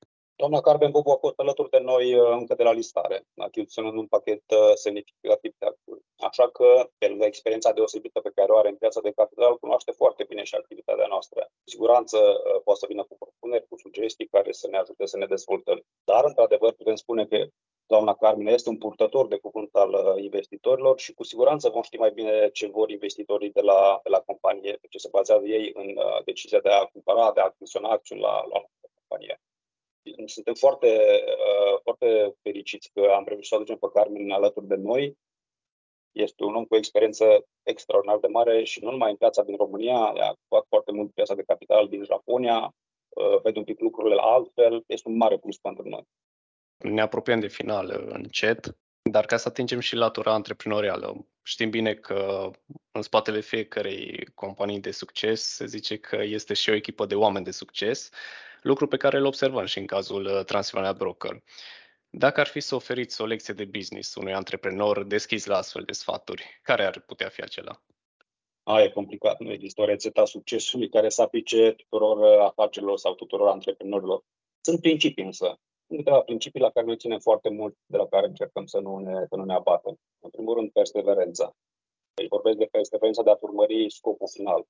Doamna 0.46 0.66
Carmen 0.68 0.90
Bobu 0.90 1.10
a 1.10 1.16
fost 1.26 1.38
alături 1.38 1.70
de 1.70 1.78
noi 1.78 2.14
uh, 2.14 2.28
încă 2.30 2.54
de 2.54 2.62
la 2.62 2.72
listare, 2.72 3.26
achiziționând 3.36 3.96
un 3.96 4.06
pachet 4.06 4.42
uh, 4.50 4.72
semnificativ 4.74 5.52
de 5.58 5.66
acțiuni. 5.66 6.02
Așa 6.28 6.50
că, 6.50 6.88
pe 6.98 7.08
lângă 7.08 7.24
experiența 7.24 7.72
deosebită 7.72 8.20
pe 8.20 8.30
care 8.34 8.52
o 8.52 8.58
are 8.58 8.68
în 8.68 8.76
piața 8.76 9.00
de 9.00 9.10
capital, 9.10 9.58
cunoaște 9.58 9.90
foarte 9.90 10.24
bine 10.28 10.42
și 10.42 10.54
activitatea 10.54 11.06
noastră. 11.06 11.40
Cu 11.40 11.68
siguranță 11.70 12.18
uh, 12.18 12.60
poate 12.64 12.80
să 12.80 12.86
vină 12.88 13.04
cu 13.04 13.16
propuneri, 13.18 13.68
cu 13.68 13.76
sugestii 13.76 14.26
care 14.26 14.52
să 14.52 14.66
ne 14.68 14.76
ajute 14.78 15.06
să 15.06 15.16
ne 15.16 15.26
dezvoltăm. 15.26 15.78
Dar, 16.04 16.24
într-adevăr, 16.24 16.72
putem 16.72 16.94
spune 16.94 17.26
că 17.26 17.46
doamna 17.86 18.14
Carmen 18.14 18.46
este 18.46 18.68
un 18.68 18.78
purtător 18.78 19.26
de 19.28 19.38
cuvânt 19.38 19.74
al 19.74 20.18
investitorilor 20.18 20.98
și 20.98 21.12
cu 21.12 21.24
siguranță 21.24 21.68
vom 21.68 21.82
ști 21.82 21.96
mai 21.96 22.10
bine 22.10 22.48
ce 22.52 22.66
vor 22.66 22.90
investitorii 22.90 23.50
de 23.50 23.60
la, 23.60 24.00
de 24.02 24.10
la 24.10 24.20
companie, 24.20 24.72
pe 24.80 24.86
ce 24.90 24.98
se 24.98 25.08
bazează 25.12 25.46
ei 25.46 25.70
în 25.74 25.98
decizia 26.24 26.60
de 26.60 26.68
a 26.68 26.84
cumpăra, 26.84 27.32
de 27.32 27.40
a 27.40 27.44
achiziționa 27.44 27.88
acțiuni 27.88 28.20
la, 28.20 28.44
la 28.52 28.58
companie 29.08 29.40
suntem 30.26 30.54
foarte, 30.54 30.86
uh, 31.26 31.80
foarte 31.82 32.34
fericiți 32.42 32.90
că 32.94 33.00
am 33.16 33.24
reușit 33.26 33.46
să 33.46 33.54
aducem 33.54 33.76
pe 33.76 33.86
Carmen 33.94 34.30
alături 34.30 34.66
de 34.66 34.74
noi. 34.74 35.18
Este 36.12 36.44
un 36.44 36.54
om 36.54 36.64
cu 36.64 36.76
experiență 36.76 37.46
extraordinar 37.62 38.18
de 38.18 38.26
mare 38.26 38.64
și 38.64 38.84
nu 38.84 38.90
numai 38.90 39.10
în 39.10 39.16
piața 39.16 39.42
din 39.42 39.56
România, 39.56 39.98
a 39.98 40.30
ocupat 40.30 40.66
foarte 40.68 40.92
mult 40.92 41.12
piața 41.12 41.34
de 41.34 41.42
capital 41.42 41.88
din 41.88 42.04
Japonia, 42.04 42.74
uh, 43.08 43.40
vede 43.42 43.58
un 43.58 43.64
pic 43.64 43.80
lucrurile 43.80 44.14
la 44.14 44.22
altfel, 44.22 44.82
este 44.86 45.08
un 45.08 45.16
mare 45.16 45.38
plus 45.38 45.58
pentru 45.58 45.88
noi. 45.88 46.02
Ne 46.78 47.00
apropiem 47.00 47.40
de 47.40 47.48
final 47.48 48.06
încet, 48.08 48.76
dar 49.02 49.26
ca 49.26 49.36
să 49.36 49.48
atingem 49.48 49.80
și 49.80 49.94
latura 49.94 50.32
antreprenorială, 50.32 51.26
știm 51.42 51.70
bine 51.70 51.94
că 51.94 52.50
în 52.90 53.02
spatele 53.02 53.40
fiecarei 53.40 54.26
companii 54.34 54.80
de 54.80 54.90
succes 54.90 55.42
se 55.42 55.66
zice 55.66 55.96
că 55.98 56.16
este 56.22 56.54
și 56.54 56.70
o 56.70 56.74
echipă 56.74 57.06
de 57.06 57.14
oameni 57.14 57.44
de 57.44 57.50
succes 57.50 58.10
lucru 58.66 58.86
pe 58.86 58.96
care 58.96 59.16
îl 59.16 59.24
observăm 59.24 59.64
și 59.64 59.78
în 59.78 59.86
cazul 59.86 60.24
uh, 60.24 60.44
Transilvania 60.44 60.92
Broker. 60.92 61.42
Dacă 62.10 62.40
ar 62.40 62.46
fi 62.46 62.60
să 62.60 62.74
oferiți 62.74 63.20
o 63.20 63.26
lecție 63.26 63.54
de 63.54 63.64
business 63.64 64.14
unui 64.14 64.34
antreprenor 64.34 65.04
deschis 65.04 65.46
la 65.46 65.56
astfel 65.56 65.82
de 65.82 65.92
sfaturi, 65.92 66.60
care 66.62 66.84
ar 66.84 67.00
putea 67.00 67.28
fi 67.28 67.40
acela? 67.42 67.82
A, 68.62 68.82
e 68.82 68.90
complicat. 68.90 69.40
Nu 69.40 69.52
există 69.52 69.80
o 69.80 69.84
rețetă 69.84 70.20
a 70.20 70.24
succesului 70.24 70.88
care 70.88 71.08
să 71.08 71.22
aplice 71.22 71.72
tuturor 71.72 72.16
uh, 72.18 72.44
afacerilor 72.44 72.98
sau 72.98 73.14
tuturor 73.14 73.48
antreprenorilor. 73.48 74.24
Sunt 74.60 74.80
principii 74.80 75.24
însă. 75.24 75.58
Sunt 75.86 75.98
câteva 75.98 76.20
principii 76.20 76.60
la 76.60 76.70
care 76.70 76.86
noi 76.86 76.96
ținem 76.96 77.18
foarte 77.18 77.48
mult, 77.48 77.76
de 77.86 77.96
la 77.96 78.06
care 78.06 78.26
încercăm 78.26 78.66
să 78.66 78.78
nu 78.78 78.98
ne, 78.98 79.26
să 79.28 79.36
nu 79.36 79.44
ne 79.44 79.54
abatem. 79.54 79.96
În 80.20 80.30
primul 80.30 80.54
rând, 80.54 80.70
perseverența. 80.70 81.56
Îi 82.14 82.28
vorbesc 82.28 82.56
de 82.56 82.68
perseverența 82.70 83.22
de 83.22 83.30
a 83.30 83.38
urmări 83.40 83.90
scopul 83.90 84.28
final 84.28 84.66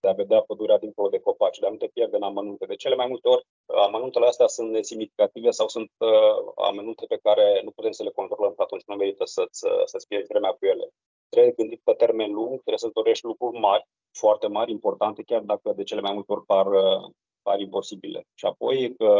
de 0.00 0.08
a 0.08 0.12
vedea 0.12 0.40
pădurea 0.40 0.78
dincolo 0.78 1.08
de 1.08 1.20
copaci, 1.20 1.58
de 1.58 1.66
a 1.66 1.70
nu 1.70 1.76
te 1.76 1.86
pierde 1.86 2.16
în 2.16 2.22
amănunte. 2.22 2.66
De 2.66 2.74
cele 2.74 2.94
mai 2.94 3.06
multe 3.06 3.28
ori, 3.28 3.44
amănuntele 3.66 4.26
astea 4.26 4.46
sunt 4.46 4.70
nesemnificative 4.70 5.50
sau 5.50 5.68
sunt 5.68 5.90
uh, 5.98 6.52
amănunte 6.56 7.04
pe 7.08 7.18
care 7.22 7.60
nu 7.64 7.70
putem 7.70 7.90
să 7.90 8.02
le 8.02 8.10
controlăm, 8.10 8.54
atunci 8.56 8.82
nu 8.86 8.94
merită 8.94 9.24
să-ți, 9.24 9.66
uh, 9.66 9.82
să-ți 9.84 10.06
pierzi 10.06 10.28
vremea 10.28 10.50
cu 10.50 10.66
ele. 10.66 10.88
Trebuie 11.28 11.52
gândit 11.52 11.80
pe 11.84 11.92
termen 11.92 12.32
lung, 12.32 12.52
trebuie 12.52 12.78
să 12.78 12.90
dorești 12.92 13.24
lucruri 13.26 13.58
mari, 13.58 13.88
foarte 14.12 14.46
mari, 14.46 14.70
importante, 14.70 15.22
chiar 15.22 15.40
dacă 15.40 15.72
de 15.72 15.82
cele 15.82 16.00
mai 16.00 16.12
multe 16.12 16.32
ori 16.32 16.44
par, 16.44 16.66
uh, 16.66 17.10
par 17.42 17.60
imposibile. 17.60 18.26
Și 18.34 18.46
apoi, 18.46 18.94
că 18.96 19.10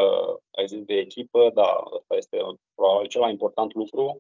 ai 0.51 0.67
zis 0.67 0.83
de 0.85 0.95
echipă, 0.95 1.51
da, 1.55 1.69
asta 1.99 2.15
este 2.17 2.39
probabil 2.75 3.09
cel 3.09 3.21
mai 3.21 3.31
important 3.31 3.75
lucru, 3.75 4.19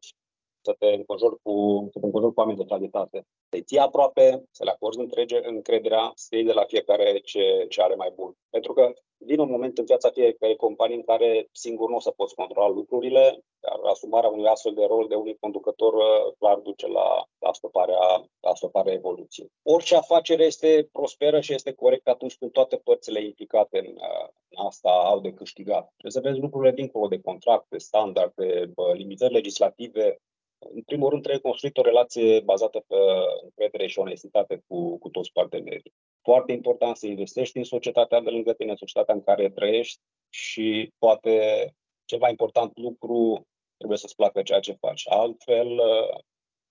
să 0.69 0.75
te 0.79 0.87
înconjori 0.87 1.37
cu, 1.43 1.55
să 1.93 1.99
te 1.99 2.07
înconjori 2.07 2.35
cu 2.35 2.41
oameni 2.41 2.59
de 2.59 2.71
calitate. 2.73 3.27
Să-i 3.51 3.63
ții 3.63 3.79
aproape, 3.79 4.27
să 4.51 4.65
le 4.65 4.71
acorzi 4.71 4.99
întrege, 4.99 5.39
încrederea, 5.43 6.13
să 6.15 6.29
iei 6.35 6.45
de 6.45 6.53
la 6.53 6.65
fiecare 6.65 7.21
ce, 7.25 7.67
ce 7.69 7.83
are 7.83 7.95
mai 7.95 8.13
bun. 8.15 8.31
Pentru 8.51 8.73
că 8.73 8.93
vine 9.19 9.43
un 9.43 9.51
moment 9.51 9.79
în 9.79 9.85
viața 9.85 10.11
fiecare 10.11 10.55
companie 10.55 10.97
în 10.97 11.03
care 11.03 11.49
singur 11.53 11.89
nu 11.89 11.97
o 11.97 12.01
să 12.01 12.11
poți 12.11 12.35
controla 12.35 12.69
lucrurile, 12.69 13.45
iar 13.67 13.79
asumarea 13.85 14.31
unui 14.31 14.47
astfel 14.47 14.75
de 14.75 14.85
rol 14.85 15.07
de 15.09 15.15
unui 15.15 15.37
conducător 15.41 15.95
uh, 15.95 16.33
clar 16.39 16.59
duce 16.59 16.87
la, 16.87 17.09
la, 17.39 17.53
stoparea, 17.53 18.29
la 18.41 18.55
stoparea 18.55 18.93
evoluției. 18.93 19.53
Orice 19.63 19.97
afacere 19.97 20.45
este 20.45 20.89
prosperă 20.93 21.41
și 21.41 21.55
este 21.55 21.73
corectă 21.73 22.11
atunci 22.11 22.37
când 22.37 22.51
toate 22.51 22.77
părțile 22.77 23.25
implicate 23.25 23.79
în, 23.79 23.87
uh, 23.87 24.29
în 24.49 24.67
asta 24.67 24.91
au 24.91 25.21
de 25.21 25.33
câștigat. 25.33 25.85
Trebuie 25.97 26.23
să 26.23 26.29
vezi 26.29 26.41
lucrurile 26.41 26.73
dincolo 26.73 27.07
de 27.07 27.21
contracte, 27.21 27.79
standarde, 27.79 28.73
limitări 28.93 29.33
legislative, 29.33 30.19
în 30.59 30.83
primul 30.83 31.09
rând, 31.09 31.23
trebuie 31.23 31.43
construit 31.43 31.77
o 31.77 31.83
relație 31.83 32.41
bazată 32.41 32.85
pe 32.87 32.95
încredere 33.43 33.87
și 33.87 33.99
onestitate 33.99 34.63
cu, 34.67 34.99
cu 34.99 35.09
toți 35.09 35.33
partenerii. 35.33 35.95
Foarte 36.23 36.53
important 36.53 36.97
să 36.97 37.07
investești 37.07 37.57
în 37.57 37.65
societatea 37.65 38.21
de 38.21 38.31
lângă 38.31 38.53
tine, 38.53 38.71
în 38.71 38.77
societatea 38.77 39.15
în 39.15 39.23
care 39.23 39.51
trăiești 39.51 40.01
și 40.29 40.93
poate 40.99 41.67
cel 42.05 42.19
mai 42.19 42.31
important 42.31 42.79
lucru 42.79 43.47
trebuie 43.77 43.99
să-ți 43.99 44.15
placă 44.15 44.43
ceea 44.43 44.61
ce 44.61 44.73
faci. 44.73 45.03
Altfel, 45.09 45.81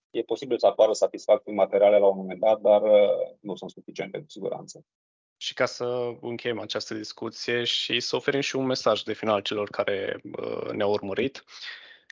e 0.10 0.22
posibil 0.22 0.58
să 0.58 0.68
apară 0.68 0.94
satisfacții 0.94 1.54
materiale 1.54 1.98
la 1.98 2.08
un 2.08 2.18
moment 2.18 2.40
dat, 2.40 2.60
dar 2.60 2.82
nu 3.40 3.56
sunt 3.56 3.70
suficiente, 3.70 4.18
cu 4.18 4.26
siguranță. 4.28 4.86
Și 5.38 5.54
ca 5.54 5.66
să 5.66 6.12
încheiem 6.22 6.60
această 6.60 6.94
discuție 6.94 7.64
și 7.64 8.00
să 8.00 8.16
oferim 8.16 8.40
și 8.40 8.56
un 8.56 8.66
mesaj 8.66 9.02
de 9.02 9.14
final 9.14 9.42
celor 9.42 9.70
care 9.70 10.22
ne-au 10.74 10.92
urmărit, 10.92 11.44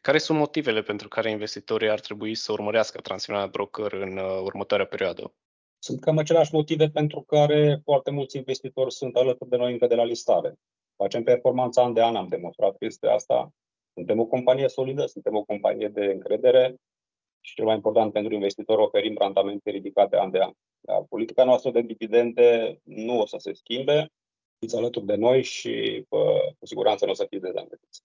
care 0.05 0.17
sunt 0.17 0.37
motivele 0.37 0.81
pentru 0.81 1.07
care 1.07 1.29
investitorii 1.29 1.89
ar 1.89 1.99
trebui 1.99 2.35
să 2.35 2.51
urmărească 2.51 3.01
tranzacționarea 3.01 3.47
broker 3.47 3.91
în 3.93 4.17
uh, 4.17 4.39
următoarea 4.43 4.85
perioadă? 4.85 5.33
Sunt 5.79 5.99
cam 5.99 6.17
aceleași 6.17 6.53
motive 6.53 6.89
pentru 6.89 7.21
care 7.21 7.79
foarte 7.83 8.11
mulți 8.11 8.37
investitori 8.37 8.93
sunt 8.93 9.15
alături 9.15 9.49
de 9.49 9.55
noi 9.55 9.71
încă 9.71 9.87
de 9.87 9.95
la 9.95 10.03
listare. 10.03 10.53
Facem 10.95 11.23
performanța 11.23 11.83
an 11.83 11.93
de 11.93 12.01
an, 12.01 12.15
am 12.15 12.27
demonstrat 12.27 12.77
că 12.77 12.85
este 12.85 13.07
asta. 13.07 13.49
Suntem 13.93 14.19
o 14.19 14.25
companie 14.25 14.67
solidă, 14.67 15.05
suntem 15.05 15.35
o 15.35 15.43
companie 15.43 15.87
de 15.87 16.05
încredere 16.05 16.75
și 17.41 17.55
cel 17.55 17.65
mai 17.65 17.75
important 17.75 18.11
pentru 18.11 18.33
investitori 18.33 18.81
oferim 18.81 19.15
randamente 19.17 19.69
ridicate 19.69 20.17
an 20.17 20.31
de 20.31 20.39
an. 20.39 20.51
Dar 20.79 21.03
politica 21.09 21.43
noastră 21.43 21.71
de 21.71 21.81
dividende 21.81 22.79
nu 22.83 23.19
o 23.19 23.25
să 23.25 23.37
se 23.39 23.53
schimbe, 23.53 24.11
fiți 24.59 24.75
alături 24.75 25.05
de 25.05 25.15
noi 25.15 25.43
și 25.43 26.05
cu 26.09 26.17
siguranță 26.61 27.05
nu 27.05 27.11
o 27.11 27.15
să 27.15 27.25
fiți 27.29 27.41
dezamăgiți. 27.41 28.01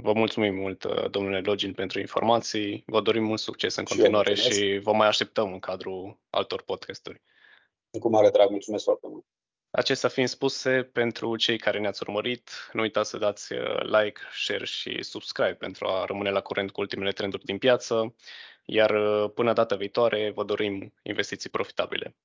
Vă 0.00 0.12
mulțumim 0.12 0.54
mult, 0.54 0.84
uh, 0.84 1.10
domnule 1.10 1.40
Login, 1.40 1.72
pentru 1.72 2.00
informații. 2.00 2.82
Vă 2.86 3.00
dorim 3.00 3.24
mult 3.24 3.40
succes 3.40 3.76
în 3.76 3.84
continuare 3.84 4.34
și, 4.34 4.52
și 4.52 4.78
vă 4.78 4.92
mai 4.92 5.06
așteptăm 5.06 5.52
în 5.52 5.58
cadrul 5.58 6.18
altor 6.30 6.62
podcasturi. 6.62 7.22
Cu 8.00 8.08
mare 8.08 8.30
drag, 8.30 8.50
mulțumesc 8.50 8.84
foarte 8.84 9.06
mult. 9.08 9.24
Acestea 9.70 10.08
fiind 10.08 10.28
spuse, 10.28 10.82
pentru 10.82 11.36
cei 11.36 11.58
care 11.58 11.78
ne-ați 11.78 12.02
urmărit, 12.02 12.50
nu 12.72 12.80
uitați 12.80 13.10
să 13.10 13.18
dați 13.18 13.52
uh, 13.52 13.82
like, 13.82 14.20
share 14.32 14.64
și 14.64 15.02
subscribe 15.02 15.54
pentru 15.54 15.86
a 15.86 16.04
rămâne 16.04 16.30
la 16.30 16.40
curent 16.40 16.70
cu 16.70 16.80
ultimele 16.80 17.12
trenduri 17.12 17.44
din 17.44 17.58
piață, 17.58 18.14
iar 18.64 18.90
uh, 18.90 19.30
până 19.34 19.52
data 19.52 19.76
viitoare 19.76 20.30
vă 20.30 20.44
dorim 20.44 20.94
investiții 21.02 21.50
profitabile. 21.50 22.16